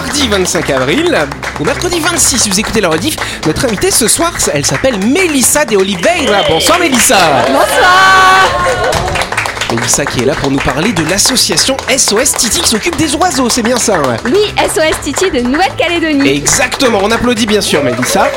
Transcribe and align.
mardi 0.00 0.28
25 0.28 0.70
avril 0.70 1.18
ou 1.58 1.64
mercredi 1.64 2.00
26 2.00 2.38
si 2.38 2.48
vous 2.48 2.58
écoutez 2.58 2.80
la 2.80 2.88
rediff. 2.88 3.16
Notre 3.46 3.66
invitée 3.66 3.90
ce 3.90 4.08
soir, 4.08 4.32
elle 4.54 4.64
s'appelle 4.64 4.98
Mélissa 4.98 5.66
de 5.66 5.76
Oliveira. 5.76 6.42
Bonsoir 6.48 6.78
Mélissa. 6.78 7.44
Bonsoir 7.48 9.39
Mélissa 9.72 10.04
qui 10.04 10.22
est 10.22 10.24
là 10.24 10.34
pour 10.34 10.50
nous 10.50 10.58
parler 10.58 10.92
de 10.92 11.04
l'association 11.08 11.76
SOS 11.88 12.32
Titi 12.32 12.60
qui 12.60 12.68
s'occupe 12.68 12.96
des 12.96 13.14
oiseaux, 13.14 13.48
c'est 13.48 13.62
bien 13.62 13.78
ça 13.78 14.00
ouais. 14.00 14.16
Oui, 14.24 14.52
SOS 14.58 15.00
Titi 15.02 15.30
de 15.30 15.40
Nouvelle-Calédonie. 15.40 16.28
Exactement, 16.28 16.98
on 17.02 17.10
applaudit 17.10 17.46
bien 17.46 17.60
sûr 17.60 17.82
Mélissa. 17.84 18.28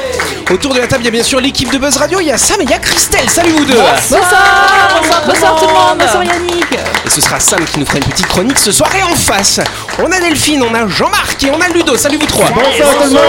Autour 0.52 0.74
de 0.74 0.80
la 0.80 0.88
table, 0.88 1.02
il 1.02 1.06
y 1.06 1.07
a 1.07 1.11
bien 1.11 1.24
sûr 1.24 1.39
l'équipe 1.39 1.71
de 1.71 1.78
Buzz 1.78 1.98
Radio, 1.98 2.20
il 2.20 2.28
y 2.28 2.32
a 2.32 2.38
Sam 2.38 2.61
et 2.61 2.66
il 2.66 2.70
y 2.70 2.74
a 2.74 2.80
Christelle. 2.80 3.30
Salut 3.30 3.52
vous 3.52 3.66
deux. 3.66 3.74
Bonsoir. 3.74 4.21
Bonsoir, 5.02 5.24
bonsoir 5.25 5.56
tout 5.60 5.68
le 5.68 5.74
monde. 5.74 5.98
Bonsoir 6.00 6.24
Yannick. 6.24 6.74
Et 7.06 7.10
ce 7.10 7.21
sera 7.21 7.39
Sam 7.39 7.65
qui 7.65 7.79
nous 7.79 7.86
fera 7.86 7.97
une 7.97 8.06
petite 8.06 8.28
chronique 8.28 8.60
ce 8.60 8.71
soir. 8.71 8.89
Et 8.96 9.04
en 9.04 9.15
face, 9.15 9.60
on 10.00 10.11
a 10.11 10.20
Delphine, 10.20 10.64
on 10.64 10.75
a 10.75 10.88
Jean-Marc 10.88 11.43
et 11.43 11.52
on 11.52 11.60
a 11.60 11.68
Ludo. 11.70 11.97
Salut 11.97 12.18
vous 12.18 12.28
trois. 12.28 12.50
Bonsoir 12.50 12.93
tout 13.02 13.10
le 13.10 13.14
monde 13.14 13.24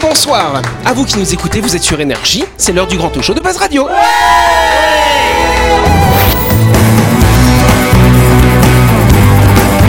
Bonsoir 0.00 0.62
à 0.84 0.92
vous 0.92 1.04
qui 1.04 1.18
nous 1.18 1.32
écoutez, 1.34 1.60
vous 1.60 1.74
êtes 1.74 1.82
sur 1.82 1.98
Énergie, 2.00 2.44
c'est 2.56 2.72
l'heure 2.72 2.86
du 2.86 2.96
grand 2.96 3.08
talk 3.10 3.22
show 3.22 3.34
de 3.34 3.40
Buzz 3.40 3.56
Radio. 3.56 3.88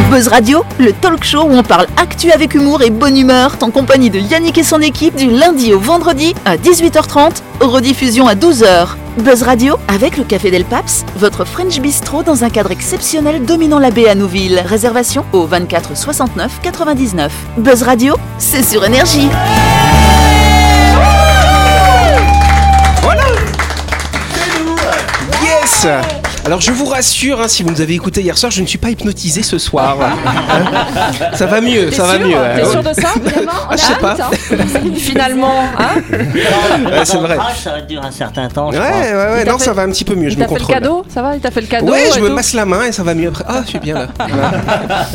Buzz 0.09 0.27
Radio, 0.27 0.63
le 0.79 0.93
talk 0.93 1.23
show 1.23 1.43
où 1.43 1.51
on 1.51 1.61
parle 1.61 1.85
actu 1.97 2.31
avec 2.31 2.55
humour 2.55 2.81
et 2.81 2.89
bonne 2.89 3.17
humeur, 3.17 3.55
en 3.61 3.69
compagnie 3.69 4.09
de 4.09 4.19
Yannick 4.19 4.57
et 4.57 4.63
son 4.63 4.81
équipe 4.81 5.15
du 5.15 5.29
lundi 5.29 5.73
au 5.73 5.79
vendredi 5.79 6.33
à 6.45 6.57
18h30, 6.57 7.41
rediffusion 7.59 8.27
à 8.27 8.33
12h. 8.33 8.87
Buzz 9.19 9.43
Radio 9.43 9.75
avec 9.87 10.17
le 10.17 10.23
Café 10.23 10.49
Del 10.49 10.65
Paps, 10.65 11.05
votre 11.17 11.45
French 11.45 11.79
Bistro 11.79 12.23
dans 12.23 12.43
un 12.43 12.49
cadre 12.49 12.71
exceptionnel 12.71 13.45
dominant 13.45 13.79
la 13.79 13.91
baie 13.91 14.09
à 14.09 14.15
Nouville. 14.15 14.63
Réservation 14.65 15.23
au 15.33 15.45
24 15.45 15.95
69 15.95 16.61
99. 16.63 17.31
Buzz 17.57 17.83
Radio, 17.83 18.15
c'est 18.39 18.63
sur 18.63 18.83
énergie. 18.83 19.27
Yes 25.81 26.18
alors 26.45 26.61
je 26.61 26.71
vous 26.71 26.85
rassure, 26.85 27.41
hein, 27.41 27.47
si 27.47 27.61
vous 27.63 27.69
nous 27.69 27.81
avez 27.81 27.93
écouté 27.93 28.21
hier 28.21 28.35
soir, 28.37 28.51
je 28.51 28.61
ne 28.61 28.65
suis 28.67 28.77
pas 28.79 28.89
hypnotisé 28.89 29.43
ce 29.43 29.57
soir. 29.57 29.97
Hein 30.51 31.11
ça 31.35 31.45
va 31.45 31.61
mieux, 31.61 31.91
ça 31.91 32.03
va 32.03 32.17
mieux. 32.17 32.31
T'es 32.55 32.61
hein. 32.63 32.71
sûr 32.71 32.81
de 32.83 32.93
ça 32.93 33.09
Ah, 33.69 33.75
je 33.75 33.81
sais 33.81 33.95
pas. 34.01 34.17
Finalement, 34.95 35.53
hein 35.77 36.01
Ouais, 36.11 37.05
c'est 37.05 37.17
vrai. 37.17 37.37
Ah, 37.39 37.49
ça 37.55 37.81
dure 37.81 38.03
un 38.03 38.11
certain 38.11 38.47
temps, 38.47 38.71
je 38.71 38.77
Ouais, 38.79 38.83
crois. 38.83 38.99
ouais, 38.99 39.13
ouais, 39.33 39.45
non, 39.45 39.57
fait- 39.59 39.65
ça 39.65 39.73
va 39.73 39.83
un 39.83 39.89
petit 39.91 40.03
peu 40.03 40.15
mieux, 40.15 40.29
je 40.29 40.35
me 40.35 40.41
t'a 40.41 40.47
fait 40.47 40.53
le 40.55 40.59
contrôle. 40.59 40.75
cadeau 40.75 41.05
Ça 41.13 41.21
va 41.21 41.35
Il 41.35 41.39
t'a 41.41 41.51
fait 41.51 41.61
le 41.61 41.67
cadeau 41.67 41.91
Ouais, 41.91 42.09
je 42.15 42.19
me 42.19 42.29
masse 42.29 42.53
la 42.53 42.65
main 42.65 42.85
et 42.85 42.91
ça 42.91 43.03
va 43.03 43.13
mieux 43.13 43.27
après. 43.29 43.43
Ah, 43.47 43.61
je 43.63 43.69
suis 43.69 43.79
bien 43.79 43.95
là. 43.95 44.07
Voilà. 44.29 45.07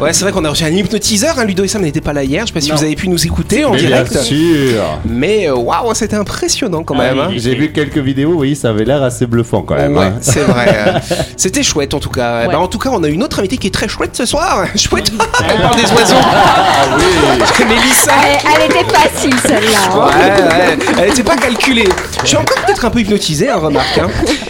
Ouais, 0.00 0.12
c'est 0.12 0.24
vrai 0.24 0.32
qu'on 0.32 0.44
a 0.44 0.50
reçu 0.50 0.64
un 0.64 0.68
hypnotiseur. 0.68 1.38
Hein, 1.38 1.44
Ludo 1.44 1.62
et 1.64 1.68
Sam 1.68 1.82
n'étaient 1.82 2.00
pas 2.00 2.12
là 2.12 2.24
hier. 2.24 2.42
Je 2.42 2.46
sais 2.48 2.52
pas 2.54 2.60
si 2.60 2.70
Non. 2.70 2.76
vous 2.76 2.84
avez 2.84 2.96
pu 2.96 3.08
nous 3.08 3.24
écouter 3.24 3.64
en 3.64 3.72
Mais 3.72 3.78
direct. 3.78 4.12
Bien 4.12 4.22
sûr 4.22 4.82
Mais 5.04 5.48
euh, 5.48 5.54
waouh, 5.54 5.94
c'était 5.94 6.16
impressionnant 6.16 6.82
quand 6.82 6.96
Ah 6.98 7.02
même. 7.14 7.18
hein. 7.20 7.28
J'ai 7.36 7.54
vu 7.54 7.72
quelques 7.72 7.98
vidéos, 7.98 8.34
oui, 8.36 8.56
ça 8.56 8.70
avait 8.70 8.84
l'air 8.84 9.02
assez 9.02 9.26
bluffant 9.26 9.62
quand 9.62 9.76
même. 9.76 9.96
Hein. 9.96 10.14
c'est 10.20 10.40
vrai. 10.40 10.61
Euh, 10.68 10.98
C'était 11.36 11.62
chouette 11.62 11.94
en 11.94 12.00
tout 12.00 12.10
cas. 12.10 12.42
Ouais. 12.46 12.52
Bah, 12.52 12.60
en 12.60 12.68
tout 12.68 12.78
cas, 12.78 12.90
on 12.92 13.02
a 13.02 13.08
une 13.08 13.22
autre 13.22 13.38
invitée 13.38 13.56
qui 13.56 13.66
est 13.66 13.70
très 13.70 13.88
chouette 13.88 14.16
ce 14.16 14.26
soir. 14.26 14.66
Chouette. 14.76 15.12
Elle 15.48 15.60
parle 15.60 15.76
des 15.76 15.90
oiseaux. 15.92 16.14
Ah 16.16 16.96
oui 16.96 17.64
Mélissa. 17.68 18.12
Elle, 18.24 18.62
elle 18.62 18.70
était 18.70 18.92
facile 18.92 19.34
celle-là. 19.46 19.96
Ouais, 19.96 20.14
ouais, 20.14 20.78
elle 20.98 21.08
n'était 21.08 21.22
pas 21.22 21.36
calculée. 21.36 21.88
Je 22.22 22.28
suis 22.28 22.36
encore 22.36 22.56
peut-être 22.66 22.84
un 22.84 22.90
peu 22.90 23.00
hypnotisé, 23.00 23.48
hein, 23.48 23.56
remarque. 23.56 23.98
Hein. 23.98 24.08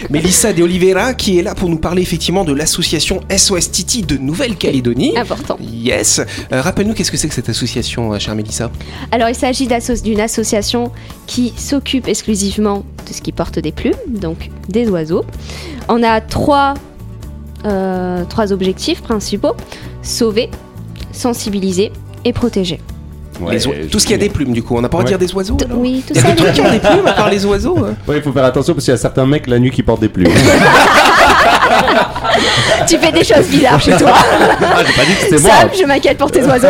Mélissa 0.09 0.51
de 0.53 0.63
Oliveira 0.63 1.13
qui 1.13 1.37
est 1.39 1.43
là 1.43 1.55
pour 1.55 1.69
nous 1.69 1.77
parler 1.77 2.01
effectivement 2.01 2.43
de 2.43 2.53
l'association 2.53 3.21
SOS 3.35 3.71
Titi 3.71 4.01
de 4.03 4.17
Nouvelle-Calédonie. 4.17 5.17
Important. 5.17 5.57
Yes. 5.61 6.19
Euh, 6.51 6.61
Rappelle-nous 6.61 6.93
qu'est-ce 6.93 7.11
que 7.11 7.17
c'est 7.17 7.27
que 7.27 7.33
cette 7.33 7.49
association, 7.49 8.13
euh, 8.13 8.19
chère 8.19 8.35
Mélissa? 8.35 8.69
Alors, 9.11 9.29
il 9.29 9.35
s'agit 9.35 9.67
d'une 10.03 10.19
association 10.19 10.91
qui 11.27 11.53
s'occupe 11.57 12.07
exclusivement 12.07 12.83
de 13.07 13.13
ce 13.13 13.21
qui 13.21 13.31
porte 13.31 13.59
des 13.59 13.71
plumes, 13.71 13.93
donc 14.07 14.49
des 14.69 14.87
oiseaux. 14.89 15.25
On 15.89 16.01
a 16.03 16.21
trois, 16.21 16.73
euh, 17.65 18.23
trois 18.29 18.51
objectifs 18.53 19.01
principaux 19.01 19.55
sauver, 20.01 20.49
sensibiliser 21.11 21.91
et 22.25 22.33
protéger. 22.33 22.79
Ouais, 23.41 23.57
Tout 23.91 23.99
ce 23.99 24.05
qui 24.05 24.13
a 24.13 24.17
des 24.17 24.29
plumes, 24.29 24.53
du 24.53 24.61
coup. 24.61 24.75
On 24.77 24.81
n'a 24.81 24.89
pas 24.89 24.99
Ouais. 24.99 25.03
dire 25.05 25.17
des 25.17 25.33
oiseaux 25.33 25.55
T- 25.55 25.65
alors 25.65 25.79
Oui, 25.79 26.03
tout 26.07 26.13
Il 26.13 26.17
y 26.17 26.19
a 26.19 26.21
ça. 26.23 26.29
des 26.31 26.35
trucs 26.35 26.53
qui 26.53 26.61
ont 26.61 26.69
des 26.71 26.79
plumes 26.79 27.07
à 27.07 27.13
part 27.13 27.29
les 27.29 27.43
oiseaux 27.47 27.77
hein 27.79 27.95
Ouais, 28.07 28.17
il 28.17 28.21
faut 28.21 28.31
faire 28.31 28.45
attention 28.45 28.73
parce 28.73 28.85
qu'il 28.85 28.91
y 28.91 28.95
a 28.95 28.97
certains 28.97 29.25
mecs 29.25 29.47
la 29.47 29.57
nuit 29.59 29.71
qui 29.71 29.81
portent 29.81 30.01
des 30.01 30.09
plumes. 30.09 30.31
Tu 32.87 32.97
fais 32.97 33.11
des 33.11 33.23
choses 33.23 33.47
bizarres 33.47 33.81
chez 33.81 33.95
toi. 33.95 34.11
ah, 34.13 34.81
j'ai 34.85 34.93
pas 34.93 35.05
dit 35.05 35.13
que 35.15 35.21
c'était 35.21 35.39
moi 35.41 35.51
Sam, 35.61 35.69
je 35.79 35.85
m'inquiète 35.85 36.17
pour 36.17 36.29
tes 36.31 36.43
oiseaux. 36.43 36.67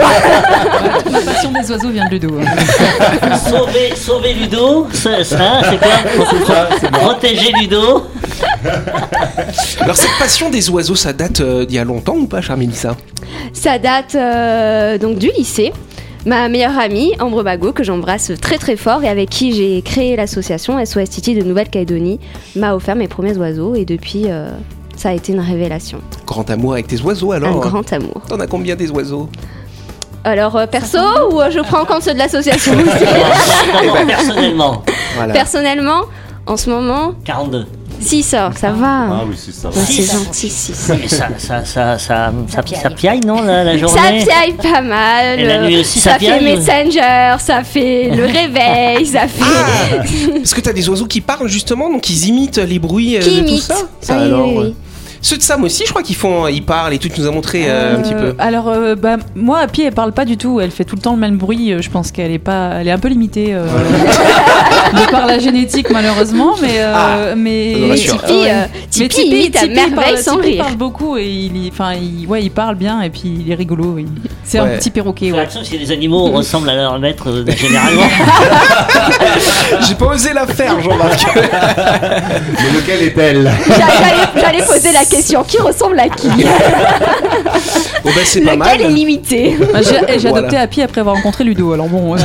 La 1.11 1.19
passion 1.33 1.51
des 1.51 1.71
oiseaux 1.71 1.89
vient 1.89 2.05
de 2.05 2.11
Ludo. 2.11 2.37
hein. 2.39 3.35
Sauver, 3.49 3.93
sauver 3.95 4.33
Ludo, 4.33 4.87
ça, 4.93 5.23
ça, 5.23 5.61
c'est 5.69 5.77
quoi 5.79 6.45
Ça, 6.45 6.69
c'est 6.79 6.91
moi. 6.91 6.99
Protéger 7.01 7.51
Ludo. 7.59 8.05
Alors, 9.81 9.95
cette 9.95 10.17
passion 10.19 10.49
des 10.49 10.69
oiseaux, 10.69 10.95
ça 10.95 11.13
date 11.13 11.41
euh, 11.41 11.65
d'il 11.65 11.75
y 11.75 11.79
a 11.79 11.83
longtemps 11.83 12.15
ou 12.15 12.27
pas, 12.27 12.41
chère 12.41 12.57
Mélissa? 12.57 12.95
Ça 13.53 13.77
date 13.79 14.15
euh, 14.15 14.97
donc 14.97 15.17
du 15.17 15.29
lycée. 15.37 15.71
Ma 16.25 16.47
meilleure 16.47 16.77
amie, 16.79 17.11
Ambre 17.19 17.43
Bago, 17.43 17.73
que 17.73 17.83
j'embrasse 17.83 18.31
très 18.39 18.57
très 18.57 18.77
fort 18.77 19.03
et 19.03 19.09
avec 19.09 19.29
qui 19.29 19.51
j'ai 19.51 19.81
créé 19.81 20.15
l'association 20.15 20.83
SOS 20.83 21.09
Titi 21.09 21.35
de 21.35 21.41
Nouvelle-Calédonie, 21.43 22.19
m'a 22.55 22.73
offert 22.75 22.95
mes 22.95 23.09
premiers 23.09 23.37
oiseaux 23.37 23.75
et 23.75 23.83
depuis, 23.83 24.23
euh, 24.27 24.49
ça 24.95 25.09
a 25.09 25.13
été 25.13 25.33
une 25.33 25.41
révélation. 25.41 25.99
Grand 26.25 26.49
amour 26.49 26.73
avec 26.73 26.87
tes 26.87 27.01
oiseaux 27.01 27.33
alors 27.33 27.57
Un 27.57 27.59
grand 27.59 27.91
amour. 27.91 28.21
T'en 28.29 28.39
as 28.39 28.47
combien 28.47 28.77
des 28.77 28.89
oiseaux? 28.89 29.27
Alors, 30.23 30.55
euh, 30.55 30.65
perso 30.65 30.97
ou 31.31 31.41
euh, 31.41 31.51
je 31.51 31.59
prends 31.59 31.81
en 31.81 31.85
compte 31.85 32.03
ceux 32.03 32.13
de 32.13 32.19
l'association 32.19 32.71
aussi? 32.77 33.03
D'abord, 33.73 34.05
personnellement, 34.07 34.83
Voilà. 35.17 35.33
Personnellement, 35.33 36.01
en 36.45 36.55
ce 36.55 36.69
moment, 36.69 37.15
42. 37.25 37.65
6 38.03 38.23
ça 38.23 38.49
va. 38.49 39.07
Ah 39.09 39.21
oui, 39.27 39.35
c'est 39.37 39.53
ça. 39.53 39.69
Ouais, 39.69 39.75
c'est 39.85 40.03
gentil, 40.03 40.49
6. 40.49 40.91
Mais 41.01 41.07
ça, 41.07 41.27
ça, 41.37 41.65
ça, 41.65 41.97
ça, 41.97 42.31
ça, 42.47 42.61
ça 42.81 42.89
piaille, 42.89 43.19
non, 43.21 43.41
la, 43.41 43.63
la 43.63 43.71
Ça 43.73 43.77
journée 43.77 44.23
piaille 44.25 44.53
pas 44.53 44.81
mal. 44.81 45.39
Et 45.39 45.45
la 45.45 45.65
nuit 45.65 45.79
aussi, 45.79 45.99
ça 45.99 46.13
ça 46.13 46.19
fait 46.19 46.41
Messenger, 46.41 47.35
ça 47.39 47.63
fait 47.63 48.11
le 48.15 48.25
réveil, 48.25 49.05
ça 49.05 49.27
fait. 49.27 49.43
Ah 49.43 50.03
Parce 50.35 50.53
que 50.53 50.61
t'as 50.61 50.73
des 50.73 50.87
oiseaux 50.89 51.05
qui 51.07 51.21
parlent 51.21 51.47
justement, 51.47 51.89
donc 51.89 52.09
ils 52.09 52.27
imitent 52.27 52.57
les 52.57 52.79
bruits 52.79 53.17
euh, 53.17 53.21
Qui 53.21 53.35
de 53.37 53.41
tout 53.41 53.47
imitent. 53.49 53.61
ça? 53.63 53.75
Ça, 54.01 54.15
Ah 54.15 54.19
oui, 54.19 54.25
alors, 54.25 54.47
oui, 54.47 54.53
oui. 54.57 54.63
euh, 54.67 54.73
Ceux 55.23 55.37
de 55.37 55.41
Sam 55.41 55.63
aussi, 55.63 55.83
je 55.85 55.89
crois 55.91 56.03
qu'ils 56.03 56.17
font, 56.17 56.47
ils 56.47 56.61
parlent 56.63 56.93
et 56.93 56.99
tout. 56.99 57.07
Tu 57.07 57.21
nous 57.21 57.27
as 57.27 57.31
montré 57.31 57.63
euh, 57.65 57.97
un 57.97 58.01
petit 58.01 58.13
peu. 58.13 58.25
Euh, 58.25 58.33
Alors, 58.39 58.67
euh, 58.67 58.95
bah, 58.95 59.15
moi, 59.35 59.59
à 59.59 59.67
pied, 59.67 59.85
elle 59.85 59.93
parle 59.93 60.11
pas 60.11 60.25
du 60.25 60.35
tout. 60.35 60.59
Elle 60.59 60.69
fait 60.69 60.83
tout 60.83 60.97
le 60.97 61.01
temps 61.01 61.13
le 61.13 61.19
même 61.19 61.37
bruit. 61.37 61.81
Je 61.81 61.89
pense 61.89 62.11
qu'elle 62.11 62.31
est 62.31 62.39
pas, 62.39 62.73
elle 62.81 62.89
est 62.89 62.91
un 62.91 62.99
peu 62.99 63.07
limitée 63.07 63.53
euh, 63.53 63.63
de 64.93 65.11
par 65.11 65.25
la 65.25 65.39
génétique, 65.39 65.89
malheureusement. 65.91 66.55
Mais, 66.61 66.75
euh, 66.75 67.35
mais, 67.37 67.87
rassure. 67.89 68.21
Tipeee, 68.93 69.01
Mais 69.01 69.07
Tipeee 69.09 69.27
imite 69.41 69.55
à 69.55 69.59
Tipeee 69.61 69.75
merveille 69.75 69.95
parle, 70.13 70.17
sans 70.19 70.35
Tipeee 70.37 70.49
rire. 70.51 70.63
parle 70.63 70.75
beaucoup 70.77 71.17
et 71.17 71.25
il, 71.27 71.69
enfin, 71.71 71.93
il, 71.93 72.27
ouais, 72.27 72.43
il 72.43 72.51
parle 72.51 72.75
bien 72.75 73.01
et 73.01 73.09
puis 73.09 73.21
il 73.45 73.51
est 73.51 73.55
rigolo. 73.55 73.93
oui. 73.95 74.05
C'est 74.43 74.59
Ouais. 74.59 74.73
un 74.75 74.77
petit 74.77 74.89
perroquet. 74.91 75.27
Fais 75.27 75.31
Ouais. 75.33 75.39
attention 75.39 75.63
si 75.63 75.77
les 75.77 75.91
animaux 75.91 76.25
ressemblent 76.31 76.69
à 76.69 76.75
leur 76.75 76.99
maître 76.99 77.29
euh, 77.29 77.45
généralement. 77.55 78.01
J'ai 79.87 79.95
pas 79.95 80.05
osé 80.07 80.33
la 80.33 80.45
faire, 80.45 80.79
Jean-Marc. 80.81 81.25
Mais 81.35 82.71
lequel 82.71 83.01
est-elle? 83.03 83.51
J'allais 83.67 84.43
j'allais 84.45 84.65
poser 84.65 84.91
la 84.91 85.05
question 85.05 85.43
qui 85.43 85.57
ressemble 85.57 85.99
à 85.99 86.09
qui? 86.09 86.27
Bon 86.27 88.09
bah 88.13 88.21
c'est 88.25 88.41
pas 88.41 88.55
Lequel 88.55 88.81
est 88.81 88.83
mal. 88.85 88.93
limité? 88.93 89.57
Bah, 89.71 89.79
J'ai 89.81 90.19
j'ai 90.19 90.27
Voilà. 90.29 90.39
adopté 90.39 90.57
Happy 90.57 90.81
après 90.81 91.01
avoir 91.01 91.15
rencontré 91.15 91.43
Ludo. 91.43 91.71
Alors 91.73 91.87
bon. 91.87 92.15
euh, 92.15 92.17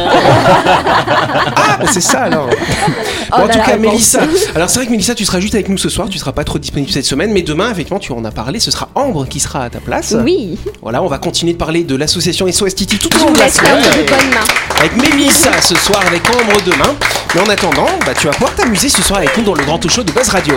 Ah, 1.57 1.79
c'est 1.91 2.01
ça 2.01 2.21
alors. 2.23 2.47
Bon, 2.47 2.55
Oh 3.33 3.35
en 3.43 3.47
là 3.47 3.53
tout 3.53 3.59
là, 3.59 3.65
cas, 3.65 3.77
bon. 3.77 3.83
Mélissa. 3.91 4.21
Alors 4.55 4.71
c'est 4.71 4.79
vrai 4.79 4.87
que 4.87 4.91
Mélissa, 4.91 5.15
tu 5.15 5.25
seras 5.25 5.39
juste 5.41 5.55
avec 5.55 5.69
nous 5.69 5.79
ce 5.79 5.89
soir. 5.89 6.09
Tu 6.11 6.19
seras 6.19 6.33
pas 6.33 6.45
trop 6.45 6.58
disponible 6.59 6.91
cette 6.91 7.05
semaine, 7.05 7.33
mais 7.33 7.43
demain, 7.43 7.71
effectivement, 7.71 7.99
tu 7.99 8.13
en 8.13 8.25
as 8.25 8.31
parlé. 8.31 8.61
Ce 8.61 8.71
sera 8.71 8.89
Ambre 8.95 9.27
qui 9.27 9.41
sera 9.41 9.65
à 9.65 9.71
ta 9.71 9.81
place. 9.81 10.15
Oui, 10.25 10.59
Voilà, 10.83 11.03
on 11.03 11.07
va 11.07 11.19
continuer 11.19 11.53
de 11.53 11.59
parler 11.59 11.85
de 11.85 11.97
l'association 11.97 12.51
SOS 12.51 12.75
Titi 12.75 12.99
tout 12.99 13.15
au 13.17 13.27
long 13.27 13.33
de 13.33 13.39
la 13.39 13.49
semaine. 13.49 13.83
Avec 14.79 14.97
Mélissa 14.97 15.51
ce 15.61 15.75
soir, 15.77 16.03
avec 16.07 16.23
Ambre 16.29 16.61
demain. 16.65 16.95
Mais 17.35 17.41
en 17.41 17.49
attendant, 17.49 17.87
bah, 18.07 18.13
tu 18.19 18.27
vas 18.27 18.33
pouvoir 18.33 18.55
t'amuser 18.55 18.89
ce 18.89 19.03
soir 19.03 19.19
avec 19.19 19.37
nous 19.37 19.45
dans 19.45 19.55
le 19.55 19.65
grand 19.65 19.81
show 19.89 20.03
de 20.03 20.13
Buzz 20.13 20.29
Radio. 20.29 20.55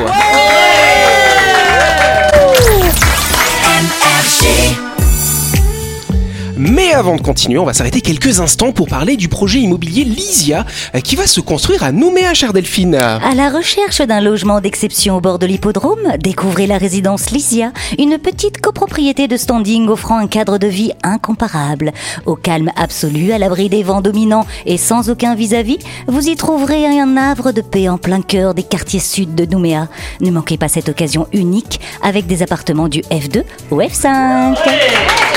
Mais 6.63 6.94
avant 6.94 7.16
de 7.16 7.22
continuer, 7.22 7.58
on 7.58 7.66
va 7.66 7.74
s'arrêter 7.74 8.02
quelques 8.02 8.40
instants 8.40 8.72
pour 8.72 8.88
parler 8.88 9.18
du 9.18 9.28
projet 9.28 9.58
immobilier 9.58 10.04
Lysia 10.04 10.63
euh, 10.94 11.00
qui 11.00 11.16
va 11.16 11.25
se 11.25 11.42
construire 11.42 11.84
à 11.84 11.92
Nouméa, 11.92 12.36
chère 12.36 12.54
Delphine. 12.54 12.94
À 12.94 13.34
la 13.34 13.50
recherche 13.50 14.00
d'un 14.00 14.22
logement 14.22 14.62
d'exception 14.62 15.18
au 15.18 15.22
bord 15.22 15.40
de 15.40 15.48
l'hippodrome, 15.48 16.18
découvrez 16.19 16.68
la 16.68 16.78
résidence 16.78 17.31
Lysia, 17.31 17.72
une 17.98 18.19
petite 18.19 18.62
copropriété 18.62 19.28
de 19.28 19.38
standing 19.38 19.88
offrant 19.88 20.19
un 20.19 20.28
cadre 20.28 20.60
de 20.60 20.68
vie 20.68 20.92
incomparable. 21.02 21.94
Au 22.28 22.36
calme 22.36 22.69
absolu, 22.75 23.31
à 23.31 23.40
l'abri 23.40 23.68
des 23.68 23.81
vents 23.81 24.02
dominants 24.02 24.46
et 24.68 24.78
sans 24.78 25.10
aucun 25.10 25.34
vis-à-vis, 25.34 25.80
vous 26.07 26.30
y 26.30 26.36
trouverez 26.36 26.86
un 27.00 27.18
havre 27.18 27.54
de 27.54 27.62
paix 27.62 27.90
en 27.90 27.98
plein 27.98 28.22
cœur 28.22 28.54
des 28.54 28.62
quartiers 28.62 29.00
sud 29.00 29.34
de 29.34 29.46
Nouméa. 29.46 29.88
Ne 30.19 30.30
manquez 30.30 30.57
pas 30.57 30.68
cette 30.68 30.90
occasion 30.90 31.25
unique 31.34 31.80
avec 32.04 32.28
des 32.28 32.44
appartements 32.44 32.88
du 32.88 33.02
F2 33.10 33.46
au 33.72 33.81
F5. 33.81 35.31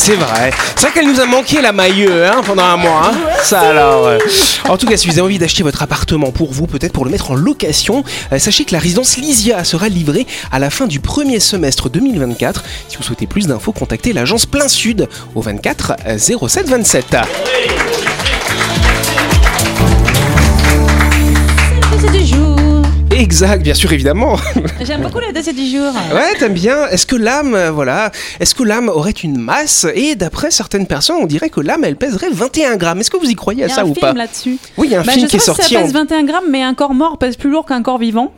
C'est 0.00 0.14
vrai. 0.14 0.50
C'est 0.76 0.82
vrai 0.86 0.92
qu'elle 0.92 1.06
nous 1.12 1.20
a 1.20 1.26
manqué 1.26 1.60
la 1.60 1.72
mailleux 1.72 2.24
hein, 2.26 2.40
pendant 2.46 2.62
un 2.64 2.76
mois. 2.76 3.10
hein. 3.12 3.18
Ça 3.42 3.60
alors. 3.60 4.06
euh. 4.06 4.18
En 4.68 4.78
tout 4.78 4.86
cas, 4.86 4.96
si 4.96 5.06
vous 5.06 5.12
avez 5.14 5.22
envie 5.22 5.38
d'acheter 5.38 5.62
votre 5.62 5.82
appartement 5.82 6.30
pour 6.30 6.50
vous, 6.52 6.66
peut-être 6.66 6.92
pour 6.92 7.04
le 7.04 7.10
mettre 7.10 7.30
en 7.30 7.34
location, 7.34 8.04
euh, 8.32 8.38
sachez 8.38 8.64
que 8.64 8.72
la 8.72 8.78
résidence 8.78 9.16
Lysia 9.18 9.64
sera 9.64 9.88
livrée 9.88 10.26
à 10.50 10.58
la 10.60 10.70
fin 10.70 10.86
du 10.86 11.00
premier 11.00 11.40
semestre 11.40 11.90
2024. 11.90 12.64
Si 12.88 12.96
vous 12.96 13.02
souhaitez 13.02 13.26
plus 13.26 13.48
d'infos, 13.48 13.72
contactez 13.72 14.12
l'agence 14.14 14.46
Plein 14.46 14.68
Sud 14.68 15.08
au 15.34 15.42
24 15.42 15.92
euh, 16.06 16.16
07 16.48 16.68
27. 16.68 17.16
C'est 22.00 22.12
du 22.12 22.24
jour. 22.24 22.57
Exact, 23.18 23.62
bien 23.62 23.74
sûr, 23.74 23.92
évidemment. 23.92 24.36
J'aime 24.80 25.02
beaucoup 25.02 25.18
le 25.18 25.32
dossier 25.32 25.52
du 25.52 25.66
jour. 25.68 25.92
Ouais, 26.14 26.34
t'aimes 26.38 26.52
bien. 26.54 26.86
Est-ce 26.86 27.04
que 27.04 27.16
l'âme, 27.16 27.52
euh, 27.54 27.70
voilà, 27.72 28.12
est-ce 28.38 28.54
que 28.54 28.62
l'âme 28.62 28.88
aurait 28.88 29.10
une 29.10 29.38
masse? 29.38 29.86
Et 29.94 30.14
d'après 30.14 30.52
certaines 30.52 30.86
personnes, 30.86 31.16
on 31.20 31.26
dirait 31.26 31.50
que 31.50 31.60
l'âme, 31.60 31.82
elle 31.84 31.96
pèserait 31.96 32.30
21 32.30 32.76
grammes. 32.76 33.00
Est-ce 33.00 33.10
que 33.10 33.16
vous 33.16 33.28
y 33.28 33.34
croyez 33.34 33.64
à 33.64 33.66
Il 33.66 33.70
y 33.70 33.72
a 33.72 33.74
ça 33.74 33.80
un 33.82 33.86
ou 33.86 33.94
film 33.94 34.00
pas? 34.00 34.12
là-dessus. 34.12 34.58
Oui, 34.76 34.86
il 34.88 34.92
y 34.92 34.94
a 34.94 35.00
un 35.00 35.02
Bah, 35.02 35.12
film 35.12 35.24
je 35.26 35.30
qui 35.30 35.36
est 35.36 35.38
sais 35.40 35.50
pas 35.50 35.54
si 35.56 35.60
sorti 35.62 35.74
ça 35.74 35.80
pèse 35.82 35.92
21 35.92 36.24
grammes, 36.24 36.44
mais 36.48 36.62
un 36.62 36.74
corps 36.74 36.94
mort 36.94 37.18
pèse 37.18 37.36
plus 37.36 37.50
lourd 37.50 37.66
qu'un 37.66 37.82
corps 37.82 37.98
vivant. 37.98 38.32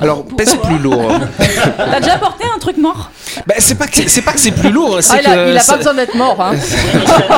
Alors, 0.00 0.24
pèse 0.24 0.56
plus 0.62 0.78
lourd. 0.78 1.12
T'as 1.76 2.00
déjà 2.00 2.16
porté 2.18 2.44
un 2.54 2.58
truc 2.58 2.76
mort 2.78 3.10
bah, 3.46 3.54
c'est 3.58 3.76
pas 3.76 3.86
que 3.86 3.96
c'est- 4.38 4.50
plus 4.52 4.70
lourd, 4.70 4.98
c'est 5.00 5.14
Ah, 5.14 5.20
il, 5.22 5.26
a, 5.26 5.34
que 5.34 5.50
il 5.52 5.56
a 5.56 5.60
ça- 5.60 5.72
pas 5.72 5.78
besoin 5.78 5.94
d'être 5.94 6.14
mort. 6.14 6.36
Hein. 6.38 6.52